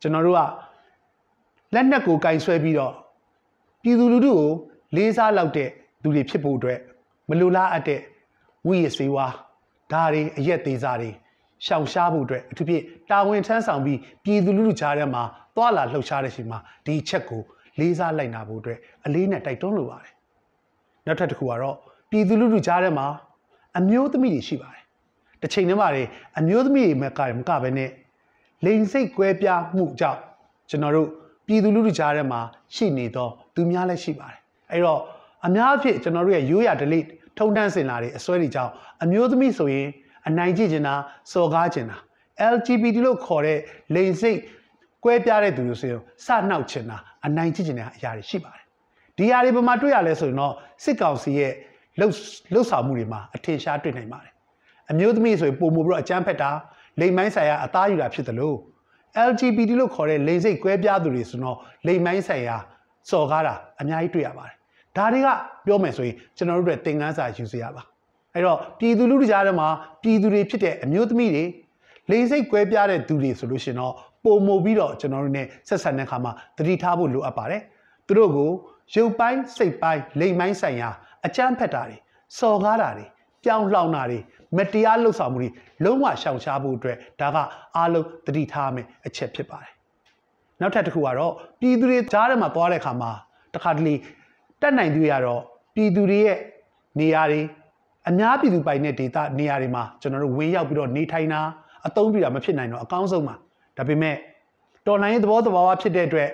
[0.00, 0.40] ကျွန်တော်တို့က
[1.74, 2.94] လက်နက်ကိုကင်ဆွဲပြီးတော့
[3.82, 4.50] ပြည်သူလူထုကို
[4.96, 5.68] လေးစားလောက်တဲ့
[6.02, 6.78] သူတွေဖြစ်ဖို့အတွက်
[7.28, 8.00] မလိုလားအပ်တဲ့
[8.66, 9.26] ဝိရစေဝါ
[9.92, 11.10] ဒါတွေအရက်သေးစားတွေ
[11.66, 15.22] ရှောင်ရှားဖို့အတွက်အထူးဖြင့်တာဝန်ထမ်းဆောင်ပြီးပြည်သူလူထုကြားထဲမှာ
[15.56, 17.42] သွာလာလှုပ်ရှားတဲ့ချိန်မှာဒီချက်ကို
[17.80, 20.12] လေးစားလိုက်နာဖို့အတွက်အလေးနဲ့တိုက်တွန်းလိုပါတယ်။
[21.06, 21.76] နောက်ထပ်တစ်ခုကတော့
[22.10, 23.06] ပြည်သူလူထုကြားထဲမှာ
[23.78, 24.82] အမျိုးသမီးတွေရှိပါတယ်။
[25.42, 25.88] တစ်ချိန်တည်းမှာ
[26.38, 27.90] အမျိုးသမီးတွေမကမကပဲနဲ့
[28.64, 30.20] လိန်စိတ်ကွဲပြားမှုကြောင့်
[30.70, 31.08] ကျွန်တော်တို့
[31.46, 32.40] ပြည်သူလူထုကြားထဲမှာ
[32.74, 34.38] ရှိနေသောသူများလည်းရှိပါတယ်။
[34.72, 35.00] အဲ့တော့
[35.46, 38.72] အများအဖြစ်ကျွန်တော်တို့ရဲ့ရိုးရာ delete ထုံတန်းစင်လာတွေအစွဲတွေကြောင့်
[39.02, 39.88] အမျိုးသမီးဆိုရင်
[40.28, 40.94] အနိုင်ကျင့်နေတာ
[41.32, 41.96] စော်ကားကျင်တာ
[42.54, 43.58] LGBT လို့ခေါ်တဲ့
[43.94, 44.38] လိင်စိတ်
[45.04, 48.65] ကွဲပြားတဲ့သူတွေဆိုရင်စနှောက်ချင်တာအနိုင်ကျင့်နေတဲ့အရာတွေရှိပါတယ်
[49.18, 50.54] ဒီအရာတွေဘယ်မှာတွေ့ရလဲဆိုရင်တော့
[50.84, 51.52] စစ်ကောင်စီရဲ့
[51.98, 52.14] လှုပ်
[52.52, 54.32] လှုပ်ဆောင်မှုတွေမှာအထင်ရှားတွေ့နိုင်ပါတယ်
[54.90, 56.50] အမျိုးသမီးဆိုရင်ပုံမှုပြီးတော့အကြမ်းဖက်တာ
[57.00, 58.56] လိမ်မိုင်းဆိုင်ရာအသားယူတာဖြစ်တယ်လို့
[59.28, 61.56] LGBT လို့ခေါ်တဲ့လိင်စိတ်ကွဲပြားသူတွေဆိုတော့
[61.86, 62.56] လိမ်မိုင်းဆိုင်ရာ
[63.10, 64.56] စော်ကားတာအများကြီးတွေ့ရပါတယ်
[64.96, 65.28] ဒါတွေက
[65.66, 67.82] ပြောမယ်ဆိုရင်ကျွန်တော်တို့တွေသင်ခန်းစာယူစရာပါ
[68.34, 69.68] အဲ့တော့ပြည်သူလူထုကြားထဲမှာ
[70.02, 71.44] ပြည်သူတွေဖြစ်တဲ့အမျိုးသမီးတွေ
[72.10, 73.94] လိင်စိတ်ကွဲပြားတဲ့သူတွေဆိုလို့ရှင်တော့
[74.24, 77.62] ပုံမပြီးတော့ကျွန်တော်တို့ ਨੇ ဆက်ဆံတဲ့အခါမှာသတိထားဖို့လိုအပ်ပါတယ်
[78.06, 78.50] သူတို့ကို
[78.94, 80.90] ရုပ်ပိုင်းစိတ်ပိုင်းလိမ်ပိုင်းဆိုင်ရာ
[81.26, 81.96] အကြမ်းဖက်တာတွေ
[82.38, 83.06] စော်ကားတာတွေ
[83.44, 84.18] ပြောင်းလှောင်တာတွေ
[84.56, 85.48] မတရားလှုပ်ဆောင်မှုတွေ
[85.84, 87.36] လုံးဝရှောင်ရှားဖို့အတွက်ဒါက
[87.76, 89.72] အားလုံးသတိထားမယ်အချက်ဖြစ်ပါတယ်
[90.60, 93.10] နောက်ထပ်တစ်ခုကတော့ပြည်သူတွေကြားထဲမှာသွားတဲ့အခါမှာ
[93.54, 93.94] တခါတလေ
[94.60, 95.42] တက်နိုင်သူရတော့
[95.74, 96.38] ပြည်သူတွေရဲ့
[97.00, 97.40] နေရာတွေ
[98.08, 101.40] အများပြည်သူပိုင်တဲ့ဒေသနေရာတွေမှာကျွန်တော်တို့ဝင်ရောက်ပြီးတော့နေထိုင်တာ
[101.86, 103.34] အသုံးပြုတာမဖြစ်နိုင်တော့အကောင်းဆုံးပါ
[103.76, 104.16] ဒါပေမဲ့
[104.86, 106.30] တော်လိုင်းရဲ့သဘောတဘာဝဖြစ်တဲ့အတွက်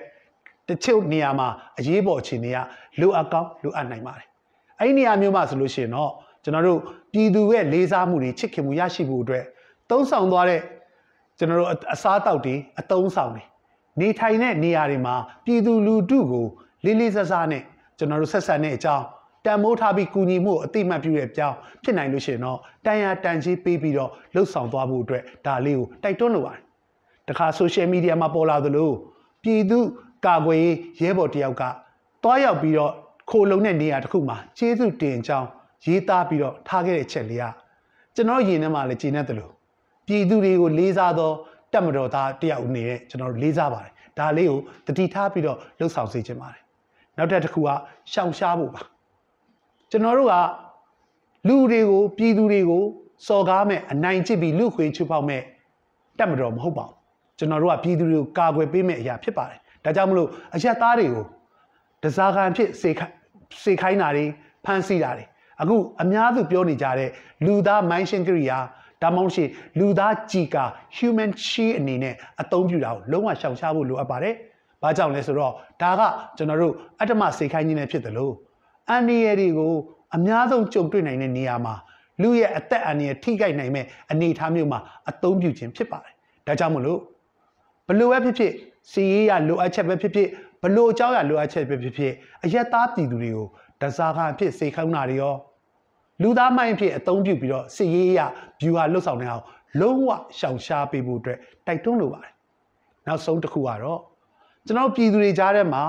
[0.69, 1.47] တချို့နေရာမှာ
[1.79, 2.57] အရေးပေါ်အခြေအနေက
[2.99, 4.25] လိုအပ်ကောင်းလိုအပ်နိုင်ပါတယ်
[4.79, 6.11] အဲ့ဒီနေရာမျိုးမှာဆိုလို့ရှိရင်တော့
[6.43, 6.79] ကျွန်တော်တို့
[7.13, 9.45] ပြည်သူရဲ့လေးစားမှုတွေချစ်ခင်မှုရရှိဖို့အတွက်
[9.89, 10.61] သုံးဆောင်သွားတဲ့
[11.37, 13.43] ကျွန်တော်တို့အစားအသောက်တွေအသုံးဆောင်တွေ
[13.99, 15.15] နေထိုင်တဲ့နေရာတွေမှာ
[15.45, 16.45] ပြည်သူလူထုကို
[16.85, 17.63] လေးလေးစားစားနဲ့
[17.97, 19.05] ကျွန်တော်တို့ဆက်ဆံတဲ့အကြောင်း
[19.45, 26.61] တန်မိုးထားပြီးကူညီမှုအတိမတ်ပြုတဲ့အကြောင်းဖြစ်နိုင်လို့ရှိရင်တော့တန်ရာတန်ကြီးပေးပြီးတော့လှုပ်ဆောင်သွားဖို့အတွက်ဒါလေးကိုတိုက်တွန်းလိုပါတယ်။
[27.27, 28.91] တခါ social media မှာပေါ်လာသလို
[29.43, 29.79] ပြည်သူ
[30.25, 31.63] ကာကွယ်ရေးရဲဘော်တယောက်က
[32.23, 32.93] တွားရောက်ပြီးတော့
[33.29, 35.47] ခိုလုံတဲ့နေရာတစ်ခုမှာကျေးဇူးတင်ကြောင်း
[35.85, 37.45] ရေးသားပြီးတော့ထားခဲ့တဲ့ချက်လေးက
[38.15, 39.51] ကျွန်တော်ယင်ထဲမှာလည်းကျင်းနေတယ်လို့
[40.07, 41.31] ပြည်သူတွေကိုလေးစားသော
[41.73, 46.61] တက်မတော်သားတယောက်အနေနဲ့ကျွန်တော်တို့လေးစားပါတယ်။ဒါလေးကိုတတိထားပြီးတော့လှုပ်ဆောင်စေချင်ပါတယ်
[47.17, 47.69] နောက်တစ်ခုက
[48.11, 48.81] ရှောင်ရှားဖို့ပါ
[49.91, 50.35] ကျွန်တော်တို့က
[51.47, 52.83] လူတွေကိုပြည်သူတွေကို
[53.27, 55.41] စော်ကားမဲ့အနိုင်ကျင့်ပြီးလူခွေချူပေါက်မဲ့
[56.19, 56.95] တက်မတော်မဟုတ်ပါဘူး
[57.37, 61.25] ကျွန်တော်တို့ကပြည်သူတွေကိုကာကွယ်ပေးမဲ့အရာဖြစ်ပါတယ် ဒါကြောင့်မလို့အရက်သားတွေကို
[62.03, 62.91] တစားခံဖြစ်စေ
[63.63, 64.25] စေခိုင်းတာတွေ
[64.65, 65.25] ဖမ်းဆီးတာတွေ
[65.61, 67.09] အခုအများစုပြောနေကြတဲ့
[67.45, 68.59] လူသားမိုင်းရှင်ကရိယာ
[69.01, 69.49] ဒါမှမဟုတ်
[69.79, 70.65] လူသားကြည်ကာ
[70.97, 74.35] human shield အနေနဲ့အသုံးပြုတာကိုလုံးဝရှောင်ရှားဖို့လိုအပ်ပါတယ်။
[74.81, 76.01] ဘာကြောင့်လဲဆိုတော့ဒါက
[76.37, 78.33] ကျွန်တော်တို့အတ္တမစေခိုင်းခြင်းနဲ့ဖြစ်တယ်လို့
[78.89, 79.73] အန္တရာယ်တွေကို
[80.15, 81.75] အများဆုံးကြုံတွေ့နိုင်တဲ့နေရာမှာ
[82.21, 86.13] လူရဲ့အသက်အန္တရာယ်ထိခိုက်နိုင်မဲ့အနေအထားမျိုးမှာအသုံးပြုခြင်းဖြစ်ပါတယ်။
[86.47, 86.99] ဒါကြောင့်မလို့
[87.87, 88.53] ဘလို့ပဲဖြစ်ဖြစ်
[88.91, 90.27] စီရေးရလိုအပ်ချက်ပဲဖြစ်ဖြစ်
[90.61, 92.13] ဘလို့အကြောင်းအရာလိုအပ်ချက်ဖြစ်ဖြစ်ဖြစ်
[92.43, 93.47] အယက်သားပြည်သူတွေကို
[93.81, 95.35] ဒဇာခံအဖြစ်စေခိုင်းတာတွေရော
[96.21, 98.21] လူသားမိုင်းအဖြစ်အသုံးပြုပြီးတော့စစ်ရေးအရ
[98.61, 99.43] ဗျူဟာလှုပ်ဆောင်နေအောင်
[99.79, 101.37] လုံးဝရှောင်ရှားပေးဖို့အတွက်
[101.67, 102.33] တိုက်တွန်းလိုပါတယ်
[103.07, 103.99] နောက်ဆုံးတစ်ခုကတော့
[104.65, 105.83] ကျွန်တော်ပြည်သူတွေကြားထဲမှာ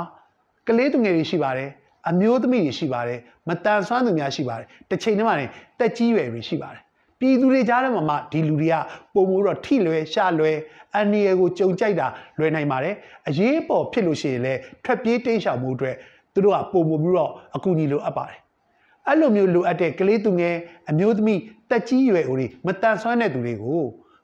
[0.68, 1.70] ကလေးသူငယ်တွေရှိပါတယ်
[2.08, 5.46] အမျိုးသမီးတွေရှိပါတယ်မတန်ဆွမ်းသူများရှိပါတယ်တစ်ချိန်တည်းမှာနေ
[5.78, 6.83] တက်ကြီးရွယ်တွေရှိပါတယ်
[7.20, 8.74] ပြည်သူတွေကြားထဲမှာမှဒီလူတွေက
[9.14, 10.56] ပုံမိုးတော့ထိလွယ်ရှာလွယ်
[10.94, 12.06] အန်နီရယ်ကိုကြုံကြိုက်တာ
[12.38, 12.94] လွယ်နိုင်ပါတယ်
[13.28, 15.96] အရေးပေါ်ဖြစ်လို့ရှိရင်လည်းထွက်ပြေးတိမ်းရှောင်မှုအတွက်
[16.32, 18.38] သူတို့ကပုံမိုးပြီးတော့အကူအညီလိုအပ်ပါတယ်
[19.06, 20.56] အဲ့လိုမျိုးလိုအပ်တဲ့ကလေးသူငယ်
[20.90, 21.40] အမျိုးသမီး
[21.70, 23.82] တက်ကြီးရွယ်ဦးတွေမတန်ဆွမ်းတဲ့သူတွေကို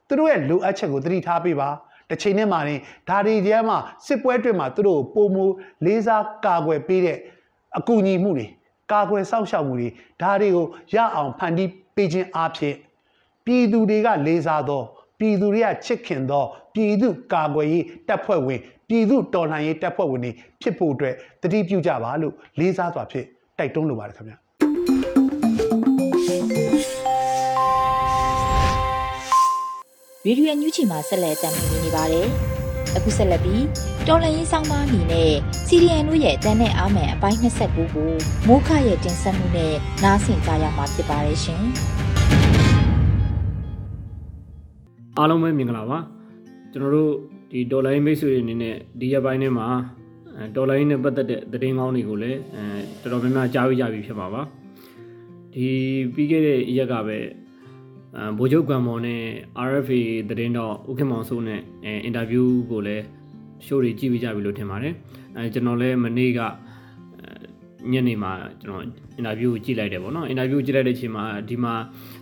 [0.09, 1.69] သူတို့ရဲ့လိုအပ်ချက်ကိုသတိထားပေးပါ
[2.11, 5.55] တစ်ချိန်နဲ့မှရင်ဒါတွေကျမ်းမှာစစ်ပွဲတွေမှာသူတို့ပုံမိုး
[5.85, 7.19] လေးစားကာကွယ်ပေးတဲ့
[7.79, 8.47] အကူအညီမှုတွေ
[8.93, 9.89] ကာကွယ်စောင့်ရှောက်မှုတွေ
[10.23, 11.71] ဒါတွေကိုရအောင်ဖန်တီး
[12.01, 12.75] ပေးခြင်းအဖြစ်
[13.45, 14.83] ပြည်သူတွေကလေးစားသော
[15.19, 20.31] ပြည်သူတွေကချစ်ခင်သောပြည်သူကာကွယ်ရေးတပ်ဖွဲ့ဝင်ပြည်သူတော်လှန်ရေးတပ်ဖွဲ့ဝင်တွေ
[20.63, 23.27] ဖြစ်ဖို့အတွက်တတိပြုကြပါလို့လေးစားစွာဖြင့်
[23.59, 24.37] တိုက်တွန်းလိုပါတယ်ခင်ဗျာ
[30.27, 32.29] ရေဒီယိုညူးချီမှာဆက်လက်တင်ပြနေပါတယ်။
[32.97, 33.65] အခုဆက်လက်ပြီး
[34.09, 35.33] တော်လန်ရေးဆောင်မအနေနဲ့
[35.67, 38.11] စီရီယန်တို့ရဲ့တန်တဲ့အားမယ်အပိုင်း29ကို
[38.47, 41.65] မိုးခရဲ့တင်ဆက်မှုနဲ့နားဆင်ကြရမှာဖြစ်ပါတယ်ရှင်။
[45.17, 45.99] အားလုံးပဲမင်္ဂလာပါ
[46.73, 47.13] ကျွန်တော်တို့
[47.51, 49.67] ဒီဒေါ်လာရင်းမိတ်ဆွေတွေအနေနဲ့ဒီရက်ပိုင်းထဲမှာ
[50.37, 52.39] အဲဒေါ်လာရင်းနဲ့ပတ်သက်တဲ့သတင်းကောင်းတွေကိုလည်း
[53.03, 54.43] အဲတော်တော်များများကြားပြီးကြပြီဖြစ်ပါပါ
[55.55, 55.69] ဒီ
[56.15, 57.29] ပြီးခဲ့တဲ့ရက်ကပဲအဲ
[58.39, 59.23] ဗိုလ်ချုပ်ကံမော်နဲ့
[59.69, 63.05] RFA သတင်းတော့ဥက္ကမောင်စိုးနဲ့အဲအင်တာဗျူးကိုလည်း
[63.67, 64.95] ရှိုးတွေကြည့်ပြီးကြပြီလို့ထင်ပါတယ်
[65.37, 66.41] အဲကျွန်တော်လည်းမနေ့က
[67.93, 68.83] ညနေမှာကျွန်တော်
[69.17, 71.75] အင်တာဗျူးကိုကြည့်လိုက်တယ်ပေါ့နော်အင်တာဗျူးကြည့်လိုက်တဲ့အချိန်မှာဒီမှာ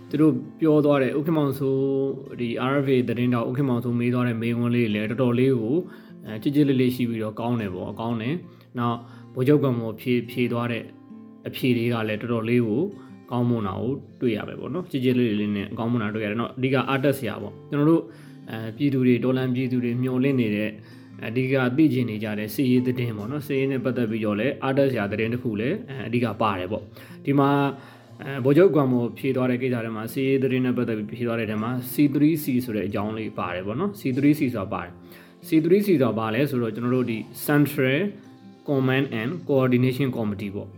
[0.09, 1.75] သူတို့ပြောသွားတဲ့ဥက္ကမောင်ဆို
[2.39, 5.75] ဒီ RFA သတင်းတော့ဥက္ကမောင်ဆိုမေးသွားတဲ့မေးခွန်းလေးလည်းတော်တော်လေးကို
[6.25, 8.35] အဲကြည်ကြည်လေးလေးရှိပြီးတော့ကောင်းတယ်ပေါ့အကောင်းတယ်
[8.79, 8.97] နောက်
[9.33, 10.83] ဗိုလ်ချုပ်ကံမောဖြေဖြေသွားတဲ့
[11.47, 12.81] အဖြေတွေကလည်းတော်တော်လေးကို
[13.30, 18.02] ကောင်းမွန်တာကိုတွေ့ရပဲပေါ့နော်ကြည်ကြည်လေးလေးနဲ့အကောင်းမွန်တာတွေ့ရတယ်เนาะအဓိကအားတက်စရာပေါ့ကျွန်တော်တို့
[18.50, 20.70] အဲပြည်သူတွေဒေါ်လန်ပြည်သူတွေမျှော်လင့်နေတဲ့
[21.26, 26.82] အဓိကသိကျင်နေကြတဲ့စီရေးသတင်းပေါ့နော်စီရေးနဲ့ပတ်သက်ပြီးတော့လည်းအားတက်စရာသတင်းတစ်ခုလည်းအဓိကပါတယ်ပေါ့
[27.24, 27.50] ဒီမှာ
[28.22, 34.92] အဲဗိုလ်ချုပ်ကွမ်မိုဖြေသွားတဲ့ကိစ္စတွေမှာစီရေးသတင်းနဲ့ပတ်သက်ပြီးဖြေသွားတဲ့ထဲမှာ C3C ဆိုတဲ့အကြောင်းလေးပါတယ်ပေါ့နော် C3C ဆိုတာပါတယ်
[35.46, 38.00] C3C ဆိုတာဘာလဲဆိုတော့ကျွန်တော်တို့ဒီ Central
[38.68, 40.68] Command and Coordination Committee ပေါ့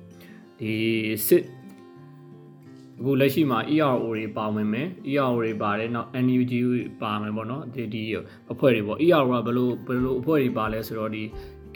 [0.61, 0.73] ဒီ
[1.27, 1.43] စစ်
[3.02, 6.54] အခုလက်ရှိမှာ ERO တွေပါဝင်မယ် ERO တွေပါတယ်နောက် NUG
[7.02, 8.04] ပါမယ်ပေါ့နော်ဒီဒီ
[8.52, 11.24] အဖွဲ့တွေပေါ့ ERO ကဘယ်လိုဘယ်လိုအဖွဲ့တွေပါလဲဆိုတော့ဒီ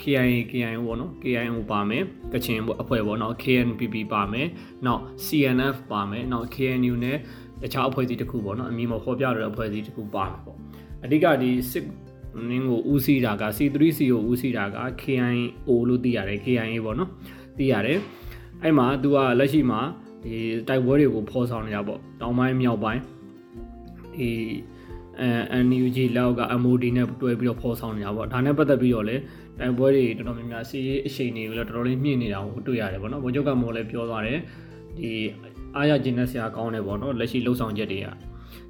[0.01, 4.47] KIA KIO ပေါ့နော် KIO ပါမယ်ကချင်အဖွဲ့ပေါ့နော် KNPP ပါမယ်
[4.85, 7.17] နောက် CNF ပါမယ်နောက် KNU နဲ့
[7.61, 10.57] တခြားအဖွဲ့အစည်းတစ်ခုပေါ့နော်အမည်မဖော်ပြတဲ့အဖွဲ့အစည်းတစ်ခုပါမယ်ပေါ့
[11.03, 11.85] အဓိကဒီစစ်
[12.49, 17.09] နင်းကိုဦးစီးတာက C3C ကိုဦးစီးတာက KIO လို့သိရတယ် KIA ပေါ့နော်
[17.57, 17.99] သိရတယ်
[18.63, 19.81] အဲ့မှာသူကလက်ရှိမှာ
[20.25, 23.01] ဒီတိုက်ပွဲတွေကိုဖော်ဆောင်နေတာပေါ့တောင်ပိုင်းမြောက်ပိုင်း
[24.15, 24.29] ဒီ
[25.19, 29.21] အဲ NUG လောက်က MOD နဲ့တွဲပြီးတော့ဖော်ဆောင်နေတာပေါ့ဒါနဲ့ပတ်သက်ပြီးတော့လည်း
[29.59, 34.39] တိုက်ပွဲတွေတော်တော်များများစီးရေးအချိန်တွေကိုလည်းတော်တော်လေးမြင့်နေတာကိုတွေ့ရတယ်ပေါ့နော်ဗိုလ်ချုပ်ကမော်လည်းပြောသွားတယ်
[34.97, 35.11] ဒီ
[35.75, 38.07] အားရကျင်းတဲ့ဆရာကောင်းတယ်ပေါ့နော်လက်ရှိလှုပ်ဆောင်ချက်တွေက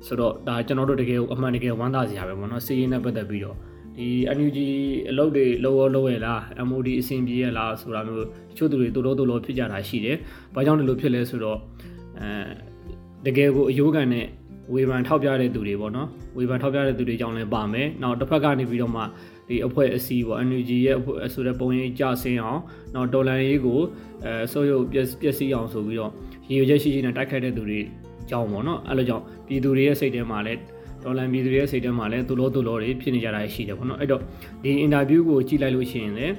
[0.05, 3.57] ဆိုတော့ဒါကျွန်တော်တို့တကယ်အမှန်တကယ်ဝမ်းသာစရာပဲပေါ့နော်စီးရေးနဲ့ပတ်သက်ပြီးတော့
[3.97, 4.59] ဒီ NUG
[5.09, 10.17] အလုပ်တွေလောရောလောရလား MOD အဆင်ပြေရလားဆိုတာမျိုးတချို့သူတွေတူလို့တူလို့ဖြစ်ကြတာရှိတယ်။
[10.55, 11.59] ဘာကြောင့်ဒီလိုဖြစ်လဲဆိုတော့
[12.19, 14.27] အဲတကယ်ကိုအယိုးကန်နဲ့
[14.73, 19.03] ဝေဖန်ထောက်ပြတဲ့သူတွေပေါ့နော်။ဝေဖန်ထောက်ပြတဲ့သူတွေကြောင့်လည်းပါမယ်။နောက်တစ်ဖက်ကနေပြီးတော့မှ
[19.47, 22.61] ဒီအဖွဲ့အစည်းပေါ့ NUG ရဲ့အဖွဲ့ဆိုတဲ့ပုံရိပ်ကြဆင်းအောင်
[22.95, 23.79] နောက်ဒေါ်လာရေးကို
[24.25, 26.11] အဲဆိုရုပ်ပျက်ပျက်စီးအောင်ဆိုပြီးတော့
[26.49, 27.81] ရည်ရွယ်ချက်ရှိရှိနဲ့တိုက်ခိုက်တဲ့သူတွေ
[28.29, 30.59] ကြောင့်ပေါ့နော်။အဲလိုကြောင့်ပြည်သူတွေရဲ့စိတ်ထဲမှာလည်း
[31.05, 34.21] ဒေါ်လာပြည်သူတွေရဲ့စိတ်ထဲမှာလည်းသူလို့သူလို့တွေဖြစ်နေကြတာရှိတယ်ပေါ့နော်အဲ့တော့
[34.63, 36.33] ဒီအင်တာဗျူးကိုကြည့်လိုက်လို့ရှိရင်လည်း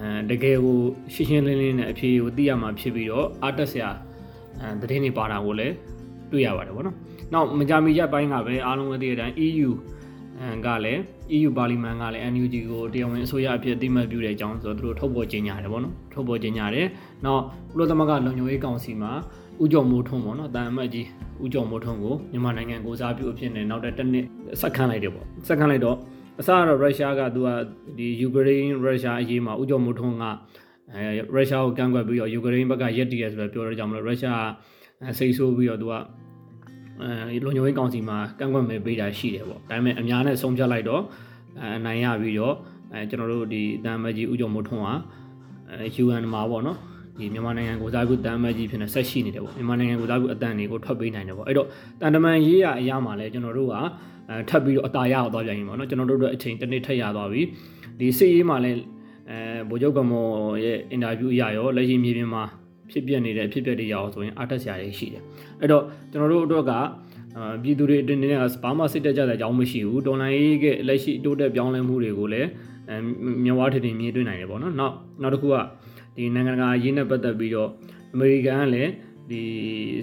[0.00, 0.78] အဲတကယ်ကို
[1.14, 3.90] ရှင်းရှင်းလင်းလင်းနဲ့အဖြေကိုသိရမှာဖြစ်ပြီးတော့အားတက်စရာ
[4.60, 5.74] အဲသတင်းတွေပါတာကိုလည်း
[6.32, 6.96] တွေ့ရပါတယ်ပေါ့နော်
[7.32, 9.70] နောက်မကြာမီရက်ပိုင်းကပဲအားလုံးသိတဲ့အတိုင်း EU
[10.40, 11.00] အဲကလည်း
[11.36, 16.86] EU ပါလီမန်ကလည်း NUG ကိုတရားဝင်အစိုးရအဖြစ်အသိမှတ်ပြုတဲ့အကြောင်းဆိုတော့သူတို့ထုတ်ပေါ်ကြေညာတယ်ပေါ့နော်ထုတ်ပေါ်ကြေညာတယ်
[17.24, 19.12] နောက်ကုလသမဂ္ဂလုံခြုံရေးကောင်စီမှာ
[19.62, 21.06] ဥကြုံမိုးထုံးပေါ့နော်တာအမတ်ကြီး
[21.44, 24.26] ဥကြုံမိုးထုံးကိုမြန်မာနိုင်ငံကိုစားပြုအဖြစ်နဲ့နောက်တဲ့တစ်နှစ်
[24.60, 25.96] ဆက်ခန့်လိုက်တယ်ပေါ့ဆက်ခန့်လိုက်တော့
[26.40, 27.48] အစကတော့ရုရှားကသူက
[27.98, 30.24] ဒီယူကရိန်းရုရှားအရေးမှာဥကြုံမိုးထုံးက
[30.92, 31.00] အဲ
[31.34, 34.42] ရုရှားကိုကန့်ကွက်ပြီးတော့ယူကရိန်းဘက်ကရက်တည်ရဆိုတော့ပြောတော့ကြောင့်မလို့ရုရှား
[35.18, 35.94] စိတ်ဆိုးပြီးတော့သူက
[37.02, 41.02] အဲလုံခြုံရေးကောင်စီမှာကန့်ကွက်မဲ့ပေးတာရှိတယ်ပေါ့ဒါပေမဲ့အများနဲ့ဆုံးဖြတ်လိုက်တော့
[41.76, 42.54] အနိုင်ရပြီးတော့
[42.92, 44.88] အဲကျွန်တော်တို့ဒီတန်မကြီးဥကြုံမိုးထုံးက
[45.70, 46.78] အဲ UN မှာပေါ့နော်
[47.18, 51.66] ဒီမြန်မာနိုင်ငံကိုစားပြုတန်မကြီးဖြစ်နေဆက်ရှိနေတယ်ပေါ့မြန်မာနိုင်ငံကိုစားပြုအတန်တွေကိုထွက်ပေးနိုင်တယ်ပေါ့အဲ့တော့
[52.00, 53.74] တန်တမန်ရေးရအရာမှာလဲကျွန်တော်တို့က
[54.30, 57.42] အဲထပ်ပြီးတော့အตาရအောင်သွားပြန်ရင်ပေါ့နော်ကျွန်တော်တို့တို့အချိန်တစ်နေ့ထက်ရသွားပြီ
[57.98, 58.76] ဒီစစ်ရေးမှာလဲအဲ
[59.30, 60.30] အဲဗိုလ်ချုပ်ကမော်
[60.64, 62.42] ရဲ့အင်တာဗျူးအရရောလက်ရှိမြေပြင်မှာ
[62.90, 65.22] ဖြစ်ပျက်နေတဲ့အဖြစ်အပျက်တွေရအောင်ဆိုရင်အားတက်စရာတွေရှိတယ်
[65.60, 72.48] အဲ့တော့ကျွန်တော်တို့အတွက်ကအာပြည်သူတွေအနေနဲ့ကဘာမှစိတ်တက်ကြတဲ့အကြောင်းမရှိဘူးတော်လိုင်းရေးကလက်ရှိတိုးတက်ပြောင်းလဲမှုတွေကိုလည်း
[72.88, 72.96] အဲ
[73.44, 75.54] မြဝထထင်မြင်တွေ့နိုင်တယ်ပေါ့နော်နောက်နောက်တစ်ခုက
[76.16, 77.70] ဒီနိုင်ငံတကာရေးနဲ့ပတ်သက်ပြီးတော့
[78.14, 78.90] အမေရိကန်ကလည်း
[79.30, 79.42] ဒီ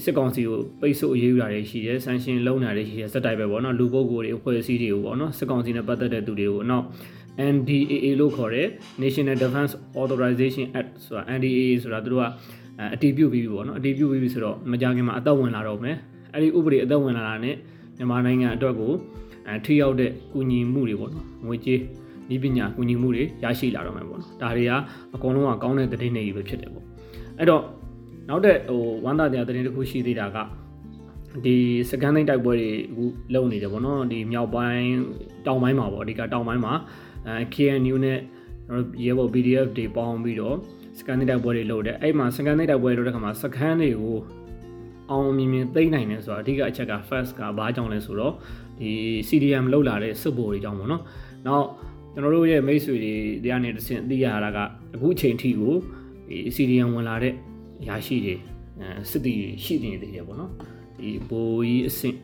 [0.03, 6.85] စစ်ကောင်စီကိုပိတ်ဆို့အရေးယူတာတွေရှိတယ်ဆန်ရှင်လုံးတာတွေရှိတယ်စက်တိုက်ပဲပေါ့နော်လူပုဂ္ဂိုလ်တွေအဖွဲ့အစည်းတွေကိုပေါ့နော်စစ်ကောင်စီနဲ့ပတ်သက်တဲ့သူတွေကိုနောက်
[7.55, 8.67] NDAA လို့ခေါ်တဲ့
[9.01, 12.25] National Defense Authorization Act ဆိုတာ NDAA ဆိုတာသူတို့က
[12.95, 15.95] အတည်ပြုပြီးပြီပေါ့နော်အတည်ပြုပြီးပြီဆိုတော့မကြခင်မှာအသက်ဝင်လာတော့မယ်
[16.33, 17.55] အဲ့ဒီဥပဒေအသက်ဝင်လာတာနဲ့
[17.97, 18.93] မြန်မာနိုင်ငံအတွက်ကို
[19.47, 21.79] အဲထိရောက်တဲ့ကူညီမှုတွေပေါ့နော်ငွေကြေး
[22.33, 24.71] ဤပညာကူညီမှုတွေရရှိလာတော့မယ်ပေါ့နော်ဒါတွေက
[25.15, 26.85] အကုန်လုံးကကောင်းတဲ့သတင်းတွေပဲဖြစ်တယ်ပေါ့
[27.39, 27.63] အဲ့တော့
[28.29, 30.37] နောက်တဲ့ဟိုဝမ်းသာတဲ့သတင်းတစ်ခုရှိသေးတာက
[31.45, 31.55] ဒီ
[31.89, 34.87] စကန်သိန်းတိုက်ပွဲတွေအခုလုပ်နေတယ်ပေါ့နော်ဒီမြောက်ပိုင်း
[35.45, 36.73] တောင်ပိုင်းမှာပေါ့အဓိကတောင်ပိုင်းမှာ
[37.27, 38.19] အဲ KNU နဲ့
[38.67, 40.55] ကျွန်တော်ရဲဘော် PDF တွေပေါင်းပြီးတော့
[40.99, 44.17] စကန်သိန်းတိုက်ပွဲတွေလုပ်တယ်အဲ့မှာစကန်သိန်းတိုက်ပွဲလုပ်တဲ့ခါမှာစကန်တွေကို
[45.11, 48.33] အောင်မြင်မြင်သိမ့်နိုင်တယ်ဆိုတာအဓိကအချက်က first ကဘာကြောင့်လဲဆိုတော့
[48.79, 48.91] ဒီ
[49.27, 51.01] CDM လောက်လာတဲ့စစ်ဗိုလ်တွေကြောင့်ပေါ့နော်။
[51.47, 51.65] နောက်
[52.13, 54.59] ကျွန်တော်တို့ရဲ့မိတ်ဆွေတွေတရားနေတစ်ဆင့်သိရတာက
[54.95, 55.75] အခုအချိန်ထိကို
[56.29, 57.33] ဒီ CDM ဝင်လာတဲ့
[57.87, 58.35] ရာရှိတွေ
[58.79, 60.51] အဲစစ်တီရှိနေသေးတယ်ပေါ့နော်။
[60.97, 62.17] ဒီဘိုးကြီးအဆင့်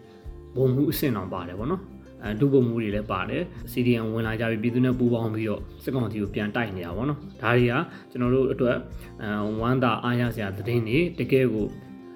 [0.56, 1.82] ဘုံမှုအဆင့်တောင်ပါတယ်ပေါ့နော်။
[2.24, 7.74] အဲဒုဗိုလ်မှုတွေလည်းပါတယ် CDM ဝင်လာကြပြီးပြည်သူနဲ့ပူးပေါင်းပြီးတော့စစ်ကောင်စီကိုပြန်တိုက်နေတာပေါ့နော်။ဒါတွေက
[8.12, 8.78] ကျွန်တော်တို့အတွက်
[9.22, 9.30] အဲ
[9.62, 11.66] ဝမ်းသာအားရစရာသတင်းတွေတကယ်ကို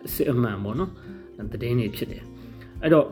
[0.07, 0.89] အစစ်အမှန်ပေါ့နော်
[1.51, 2.23] သတင်းတွေဖြစ်တယ်
[2.81, 3.05] အဲ့တော့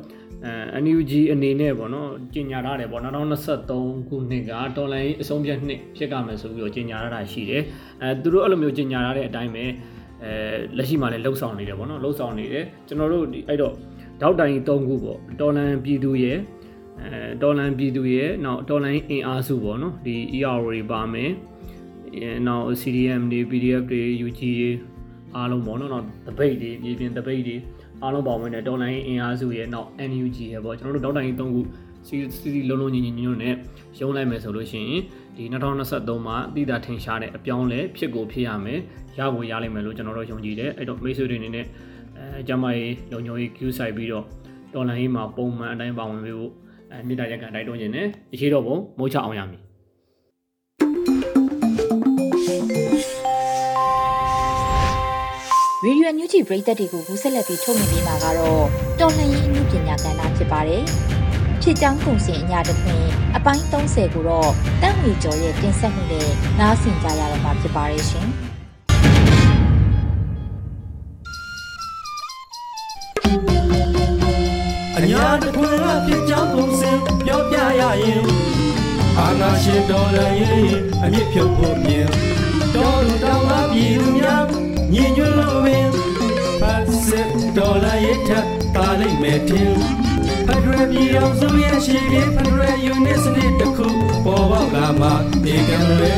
[0.45, 7.63] အဲ NUG အနေနဲ့ပေါ့နော်ကြီးညာထားတယ်ပေါ့2023ခုနှစ်ကတော်လိုင်းအဆုံးဖြတ်နှစ်ဖြစ်ကြမယ်ဆိုပြီးတော့ကြီးညာထားတာရှိတယ်
[8.01, 9.65] အဲသူတို့အဲ့လိုမျိုးကြီးညာထားတဲ့အတိုင်းပဲ
[10.23, 10.31] အဲ
[10.77, 13.73] လက်ရှိမှာလည်းလှုပ်ဆောင်နေတယ်ပေါ့နော်လှုပ်ဆောင်နေတယ်ကျွန်တော်တို့အဲ့တော့
[14.21, 16.37] ဒေါက်တိုင်3ခုပေါ့တော်လန်ပြည်သူရဲ့
[17.01, 21.31] အဲတော်လန်ပြည်သူရဲ့နောက်တော်လန်အင်အားစုပေါ့နော်ဒီ ER တွေပါမယ်
[22.15, 24.71] အဲနောက် CDM တွေ PDF တွေ UG တွေ
[25.35, 27.55] အားလုံးပေါ့နော်နောက် debate တွေပြည်ပြင် debate တွေ
[28.03, 31.61] အားလုံးပါဝင်တဲ့တော်လိုင်းအင်အားစုရဲ့နောက် NUG ရဲ့ပေါ့ကျွန်တော်တို့တောက်တိုင်၃ခု
[32.07, 33.55] စီစီစီလုံးလုံးညီညီညွတ်နဲ့
[33.99, 35.01] ရုံးလိုက်မယ်ဆိုလို့ရှိရင်
[35.37, 38.79] ဒီ2023မှာအတိအသာထင်ရှားတဲ့အပြောင်းလဲဖြစ်ကိုဖြစ်ရမယ်
[39.17, 41.65] ရကိုရလိမ့်မယ်လို့ကျွန်တော်တို့ယုံကြည်တယ်အဲ့တော့မိတ်ဆွေတွေအနေနဲ့
[42.17, 44.25] အဲကျမကြီးလုံညုံကြီး queue ဆိုင်ပြီးတော့
[44.73, 46.51] တော်လိုင်းရေးမှာပုံမှန်အတိုင်းပါဝင်ပြီးဖို့
[46.91, 49.61] အဲမြေတားရက်ကန်တိုက်တွန်းခြင်းနဲ့အရှိတော့ပုံမိုးချအောင်ရမည်
[55.85, 58.65] ရေဒီယိုညူဂျီပရိသတ်တွေကိုကူးဆက်လက်ပြီးထုတ်လွှင့်ပေးမှာကတော့
[58.99, 60.83] တော်လှန်ရေးအမှုပညာကဏ္ဍဖြစ်ပါတယ်။
[61.61, 63.03] ဖြစ်ကြောင်းကုန်စင်အညာတစ်ခွင်
[63.35, 68.27] အပိုင်း30ကိုတော့တန့်ဝေကျော်ရဲ့တင်ဆက်မှုနဲ့နားဆင်ကြရတော့မှာဖြစ်ပါတယ်ရှင်။
[74.97, 76.91] အညာတခွင်ကဖြစ်ကြောင်းပုံစံ
[77.25, 78.23] ပြောပြရရင်
[79.19, 80.65] အာနာရှင်တော်လည်းရင်
[81.03, 82.07] အမြင့်ဖြုတ်ဖို့မြင်
[82.75, 84.51] တော်လူတောင်းပါပြည်သူများ
[84.93, 85.89] ညီညွတ်လို့ပင်
[86.61, 88.29] ဖတ်စစ်တော်လည်းရထ
[88.75, 89.71] ပါလိမ့်မယ်ထင်
[90.47, 93.87] ဖက်ဒရယ်ပြည်အောင်စုရဲ့ရှိပြီးဖက်ဒရယ်ယူနစ်စနစ်တစ်ခု
[94.25, 95.09] ပေါ်ပေါက်လာမှ
[95.43, 96.11] ဒီကံလွ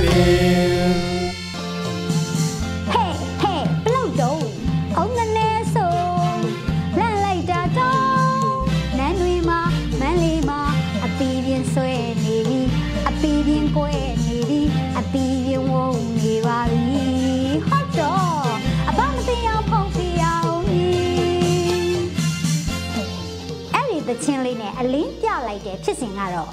[24.84, 26.52] အလင်းပြလိုက်တဲ့ဖြစ်စဉ်ကတော့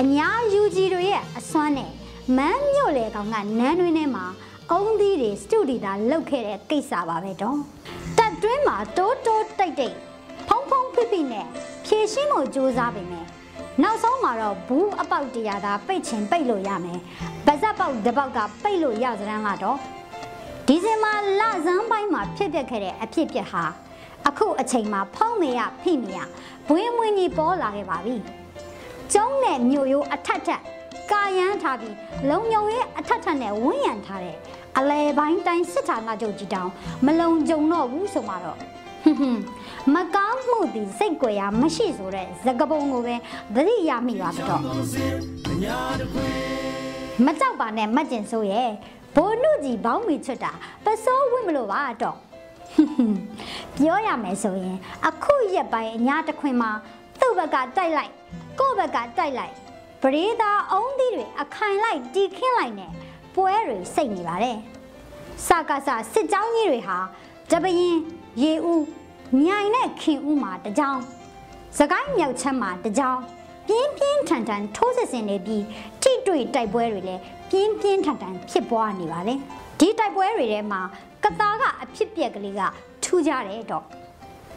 [0.00, 1.90] အညာယူဂျီတို့ရဲ့အစွမ်းနဲ့
[2.36, 4.24] မန်းမြို့လေကောင်ကနန်းတွင်းထဲမှာ
[4.70, 7.58] အုံးသီးတွေစတူဒီတာလောက်ခဲ့တဲ့ကိစ္စပါပဲတော့
[8.18, 9.96] တက်တွင်းမှာတိုးတိုးတိတ်တိတ်
[10.48, 11.46] ဖုံဖုံဖိဖိနဲ့
[11.84, 13.26] ဖြည့်ရှင်းဖို့ကြိုးစားပေမဲ့
[13.82, 17.00] နောက်ဆုံးမှာတော့ဘူးအပေါက်တရားသာပိတ်ချင်ပိတ်လို့ရမယ်
[17.46, 19.78] ဗဇက်ပေါက်တစ်ပေါက်ကပိတ်လို့ရစရန်ကတော့
[20.66, 23.64] ဒီဇင်ဘာလဆန်းပိုင်းမှာဖြစ်ပျက်ခဲ့တဲ့အဖြစ်အပျက်ဟာ
[24.28, 26.18] အခုအချိန်မှာဖုံးမေရဖိမေရ
[26.68, 28.16] ဘွေးမွေးကြီးပေါ်လာခဲ့ပါပြီ
[29.12, 30.62] ကျုံးနဲ့မြို့ရိုးအထက်ထက်
[31.12, 31.96] ကာယန်းထားပြီး
[32.30, 34.36] လုံညုံရဲ့အထက်ထက်နဲ့ဝန်းရံထားတဲ့
[34.78, 36.70] အလဲပိုင်းတိုင်းစစ်ဌာနချုပ်ကြီးတောင်
[37.06, 39.42] မလုံကြုံတော့ဘူးဆိုမှတော့ဟွန်းဟွန်း
[39.94, 43.14] မကောင်းမှုဒီစိတ်ကြွယ်ရမရှိဆိုတဲ့သကပုံကိုပဲ
[43.54, 44.60] သတိရမိပါတော့
[47.26, 48.70] မကြောက်ပါနဲ့မတ်ကျင်ဆိုရဲ့
[49.16, 50.52] ဘိုလ်နုကြီးဘောင်းမီချွတ်တာ
[50.84, 52.16] ပစိုးဝင့်မလို့ပါတော့
[53.76, 56.70] ပြောရမယ်ဆိုရင် အခုရက်ပိုင်းအညာတစ်ခွင်မှာ
[57.20, 58.12] သူ့ဘက်ကတိုက်လိုက်
[58.58, 59.54] ကိုယ့်ဘက်ကတိုက်လိုက်
[60.02, 62.90] ပရိသာအုံးသီးတွေအခိုင်လိုက်တီခင်းလိုက်နဲ့
[63.34, 64.58] ပွဲတွေစိတ်နေပါတယ်
[65.46, 66.98] စကားစစစ်ကြောင်းကြီးတွေဟာ
[67.50, 67.96] တပရင်
[68.42, 68.84] ရေဦး
[69.40, 70.98] မြိုင်နဲ့ခင်ဦးမှာတကြောင်
[71.78, 73.18] စကိုင်းမြောက်ချမ်းမှာတကြောင်
[73.68, 75.64] ပြင်းပြင်းထန်ထန်ထိုးစစ်ဆင်နေပြီး
[76.02, 79.38] ထိတွေ့တိုက်ပွဲတွေလည်းပြင်းပြင်းထန်ထန်ဖြစ်ပွားနေပါတယ်
[79.78, 80.80] ဒီတိုက်ပွဲတွေထဲမှာ
[81.24, 82.60] ကတားကအဖြစ်ပြက်ကလေးက
[83.02, 83.84] ထူးကြတယ်တော့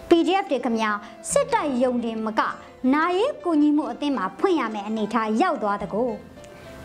[0.09, 0.91] PDF တွေခင်ဗျာ
[1.31, 2.41] စစ်တပ်ယုံတင်မက
[2.93, 6.03] နာရေးကိုကြီးမှုအသင်းမှာဖွင့်ရမယ့်အနေထားရောက်သွားတကူ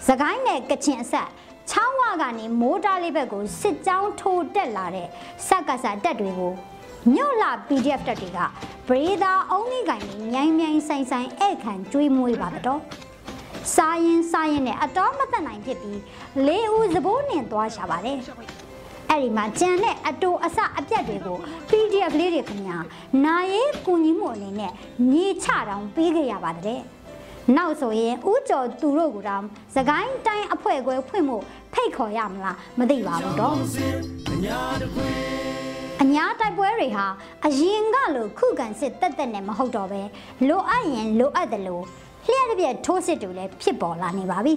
[0.07, 1.29] စကိုင်းနဲ့ကချင်အဆက်
[1.71, 5.09] ချောင်းဝကနေမိုးတားလေးဘက်ကိုစစ်ကြောင်းထိုးတက်လာတဲ့
[5.47, 6.53] စက်ကစားတက်တွေကို
[7.15, 8.39] မြို့လာ PDF တက်တွေက
[8.89, 12.81] ဘရေသာအုံးလေးကင်ကြီးမြိုင်မြိုင်ဆိုင်ဆိုင်ဧခံကျွေးမွေးပါတော့
[13.75, 16.01] စားရင်စားရင်နဲ့အတော်မသက်နိုင်ဖြစ်ပြီး
[16.47, 18.19] လေးဦးသဘိုးနှင်သွားရှာပါတယ်
[19.11, 22.79] အဲ့ဒီမှာကြံတဲ့အတူအစအပြတ်တွေကို PDF လေးတွေခင်ဗျာ
[23.25, 24.73] နာရေးကူညီမှုအနေနဲ့
[25.13, 26.81] ညီချတောင်ပေးခဲ့ရပါတယ်
[27.57, 29.45] နောက်ဆိုရင်ဦးကျော်သူတို့ကတောင်
[29.75, 31.37] သကိုင်းတိုင်းအဖွဲ့ခွဲဖွင့်မှု
[31.73, 33.55] ဖိတ်ခေါ်ရမလားမသိပါဘူးတော့
[36.03, 37.07] အညာတိုက်ပွဲတွေဟာ
[37.47, 40.03] အရင်ကလိုခုခံစစ်တက်တက်နဲ့မဟုတ်တော့ပဲ
[40.49, 41.85] လိုအပ်ရင်လိုအပ်တယ်လို့
[42.29, 44.55] လျှက်တစ်ပြက်ထိုးစစ်တွေလည်းဖြစ်ပေါ်လာနေပါပြီ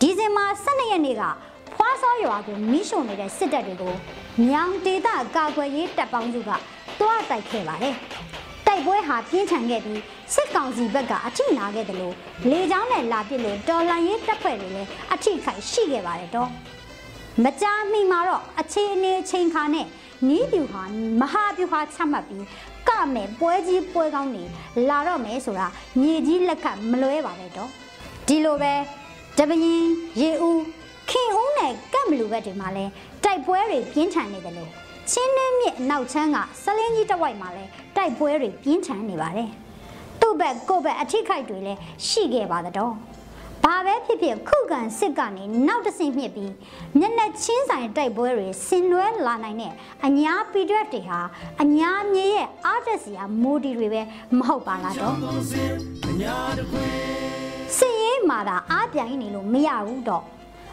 [0.00, 1.22] ဒီဇင်ဘာ12ရက်နေ့က
[1.80, 3.94] ဖွားစောရွာကိုမိရှုံနေတဲ့စစ်တပ်တွေကို
[4.48, 6.50] မြောင်ဒေသကာကွယ်ရေးတပ်ပေါင်းစုက
[7.00, 7.94] တွားတိုက်ခဲ့ပါတယ်
[8.66, 10.00] တိုက်ပွဲဟာပြင်းထန်ခဲ့ပြီး
[10.34, 12.14] စစ်ကောင်စီဘက်ကအထိနာခဲ့တယ်လို့
[12.50, 16.48] လေကြောင်းနဲ့လာပစ်လို့တော်လန်ရေးတပ်ဖွဲ့တွေလည်းအထိခိုက်ရှိခဲ့ပါတယ်တော့
[17.44, 19.86] မကြာမီမှာတော့အခြေအနေချိန်ခါနဲ့
[20.28, 20.82] နီးပြူဟာ
[21.20, 22.44] မဟာပြူဟာချမှတ်ပြီး
[22.88, 24.44] ကမယ်ပွဲကြီးပွဲကောင်းနေ
[24.88, 25.66] လာတော့မယ်ဆိုတာ
[26.00, 27.70] မြေကြီးလက်ခတ်မလွဲပါပဲတော့
[28.26, 28.72] ဒီလိုပဲ
[29.38, 29.84] တပရင်
[30.20, 30.60] ရေဦး
[31.10, 32.84] ခင်ဦးနဲ့ကတ်မလူဘက်တွေမှာလဲ
[33.24, 34.70] တိုက်ပွဲတွေပြင်းထန်နေတယ်လို့
[35.10, 37.64] ချင်းနှင်းမြစ်အနောက်ချမ်းကဆလင်းကြီးတစ်ဝိုက်မှာလဲ
[37.96, 39.50] တိုက်ပွဲတွေပြင်းထန်နေပါတယ်
[40.20, 42.92] သူ့ဘက်ကိုယ့်ဘက်အထိခိုက်တွေလည်းရှိခဲ့ပါတော့
[43.64, 46.52] ဘာပဲဖြစ်ဖြစ်ခုခံစစ်ကနေနောက်တစ်ဆင့်မြင့်ပြီး
[46.98, 49.72] မျက်နှာချင်းဆိုင်တိုက်ပွဲတွေဆင်နွှဲလာနိုင်တဲ့
[50.06, 51.20] အညာ PDF တွေဟာ
[51.62, 54.02] အညာမြေရဲ့အားတက်စီယာမိုဒီတွေပဲ
[54.38, 55.14] မဟုတ်ပါလားတော့
[57.76, 60.24] စစ်ရေးမှာသာအားပြိုင်နေလို့မရဘူးတော့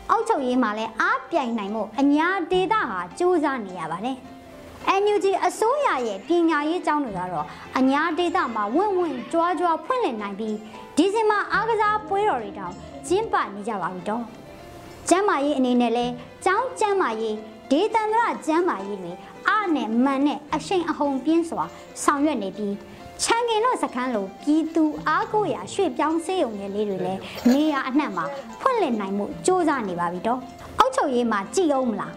[0.10, 4.18] အောက်ချုပ်ရေးမှာလည်းအားပြိုင်နိုင်မှုအညာဒေတာဟာစူးစမ်းနေရပါတယ်။
[5.02, 7.46] NUG အစိုးရရဲ့ပညာရေးကျောင်းတွေကတော့
[7.78, 10.56] အညာဒေတာမှာဝင့်ဝင့်ကြွားကြွားဖွင့်လှစ်နိုင်ပြီး
[10.98, 12.74] ဒီဇင်ဘာအားကစားပွဲတော်တွေတောင်
[13.08, 14.24] ကျင်းပနေကြပါပြီတော့။
[15.10, 16.06] ကျမ်းမာရေးအနေနဲ့လဲ
[16.46, 17.36] ကျောင်းကျမ်းမာရေး
[17.72, 19.12] ဒေသန္တရကျမ်းမာရေးတွေ
[19.48, 21.64] အားနဲ့မှန်နဲ့အရှိန်အဟုန်ပြင်းစွာ
[22.04, 22.74] ဆောင်ရွက်နေပြီး
[23.24, 27.22] ချန်ကင်တို့စခန်းလိုပြည်သူအားကိုးရာရွှေ့ပြောင်းစေးုံငယ်လေးတွေလည်း
[27.54, 28.26] နေရာအနှံ့မှာ
[28.62, 30.40] ဖွင့်လှစ်နိုင်မှုစ조사နေပါပြီတော့
[30.80, 32.14] အောက်ချုပ်ရေးမှာကြည်အောင်မလား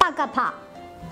[0.00, 0.36] ပကဖ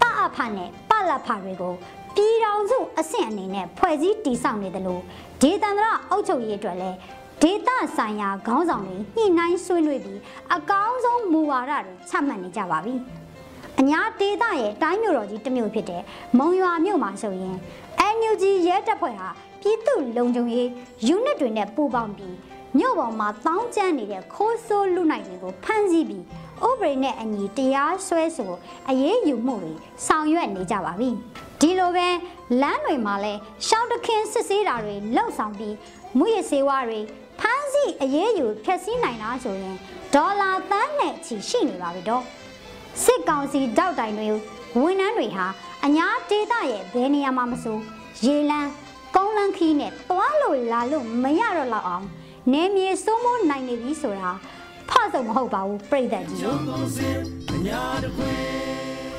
[0.00, 1.74] ပအဖနဲ့ပလဖတွေကို
[2.16, 5.02] ပြည်တော်စုအဆင့်အနေနဲ့ဖွဲ့စည်းတည်ဆောက်နေတယ်လို့
[5.42, 6.96] ဒေသန္တရအောက်ချုပ်ရေးအတွက်လည်း
[7.42, 10.20] ဒေသဆိုင်ရာခေါင်းဆောင်တွေညှိနှိုင်းဆွေးနွေးပြီး
[10.54, 12.94] အကောင်းဆုံးမူဝါဒတွေချမှတ်နေကြပါပြီ
[13.80, 16.02] အညာဒေသရဲ့တိုင်းမြို့တော်ကြီးတစ်မြို့ဖြစ်တဲ့
[16.38, 17.56] မုံရွာမြို့မှာဆိုရင်
[18.22, 19.28] NUG ရဲတပ်ဖွဲ့ဟာ
[19.60, 20.68] ပြည်သူလုံခြုံရေး
[21.14, 22.36] unit တွေနဲ့ပူးပေါင်းပြီး
[22.78, 26.24] မြို့ပေါ်မှာတောင်းကျမ်းနေတဲ့ခိုးဆိုးလူနိုင်တွေကိုဖမ်းဆီးပြီး
[26.68, 28.52] ဥပဒေနဲ့အညီတရားစွဲဆို
[28.88, 29.72] အရေးယူမှုတွေ
[30.06, 31.10] ဆောင်ရွက်နေကြပါပြီ
[31.60, 32.08] ဒီလိုပဲ
[32.62, 33.32] လမ်းတွေမှာလဲ
[33.66, 35.74] ရှောင်းတခင် စစ်ဆေးတာတွေလှုပ်ဆောင်ပြီး
[36.18, 37.00] မူရစေဝါတွေ
[37.40, 39.76] ဖမ်းဆီးအရေးယူဖျက်ဆီးနိုင်တာဆိုရင်
[40.14, 42.22] ဒေါ်လာသန်းနဲ့ချီရှိနေပါပြီတော့
[43.04, 44.28] စစ်ကောင်စီတောက်တိုင်တွေ
[44.80, 45.46] ဝန်ထမ်းတွေဟာ
[45.84, 47.78] အညာဒေသရဲ့ဘယ်နေရာမှာမဆို
[48.26, 48.70] ရေလန်း
[49.14, 52.06] ကုန်းလန်းခီးနဲ့သွားလို့လာလို့မရတော့လောက်အောင်
[52.52, 54.30] နေမြေစိုးမိုးနိုင်နေပြီဆိုတာ
[54.88, 56.42] ဖဆုံမဟုတ်ပါဘူးပြိတ္တကြီး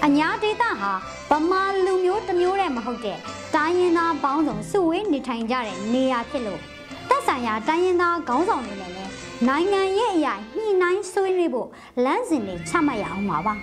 [0.06, 0.92] အညာဒေသဟာ
[1.30, 3.18] ဗမာလူမျိုးတစ်မျိုးတည်းမဟုတ်တဲ့
[3.56, 6.62] တိုင်းရင်းသားပေါင်းစုံစုဝေးနေထိုင်ကြတဲ့နေရာဖြစ်လို့
[7.10, 9.12] သက်ဆိုင်ရာတိုင်းရင်းသားခေါင်းဆောင်တွေနဲ့လည်း
[9.48, 11.70] နိုင်ငံရဲ့အရာညှိနှိုင်းဆွေးနွေးဖို့
[12.06, 13.54] လမ်းစဉ်တွေချမှတ်ရအောင်ပါပါ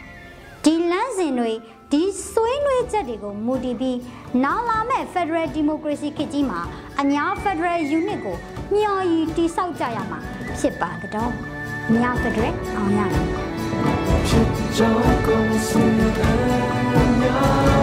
[0.65, 1.53] ဒီလမ်းစဉ်တွေ
[1.93, 3.99] ဒီဆွေးနွေးချက်တွေကိုမူတည်ပြီး
[4.45, 6.61] နောက်လာမဲ့ Federal Democracy ခေတ်ကြီးမှာ
[7.01, 8.37] အညာ Federal Unit ကို
[8.75, 10.19] မျှော်ရည်တိဆောက်ကြရမှာ
[10.59, 11.31] ဖြစ်ပါတော့။
[12.01, 13.25] ညာ Federal အောင်ရတယ်။
[14.27, 17.81] ဖြစ်ကြောင်းကုန်စင်အများ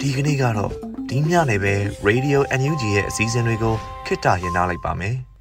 [0.00, 0.70] ဒီကနေ့ကတော့
[1.10, 1.74] ဒီညနေပဲ
[2.08, 3.74] Radio NUG ရဲ့အစည်းအဝေးတွေကို
[4.06, 5.14] ခਿੱတရနာလိုက်ပါမယ်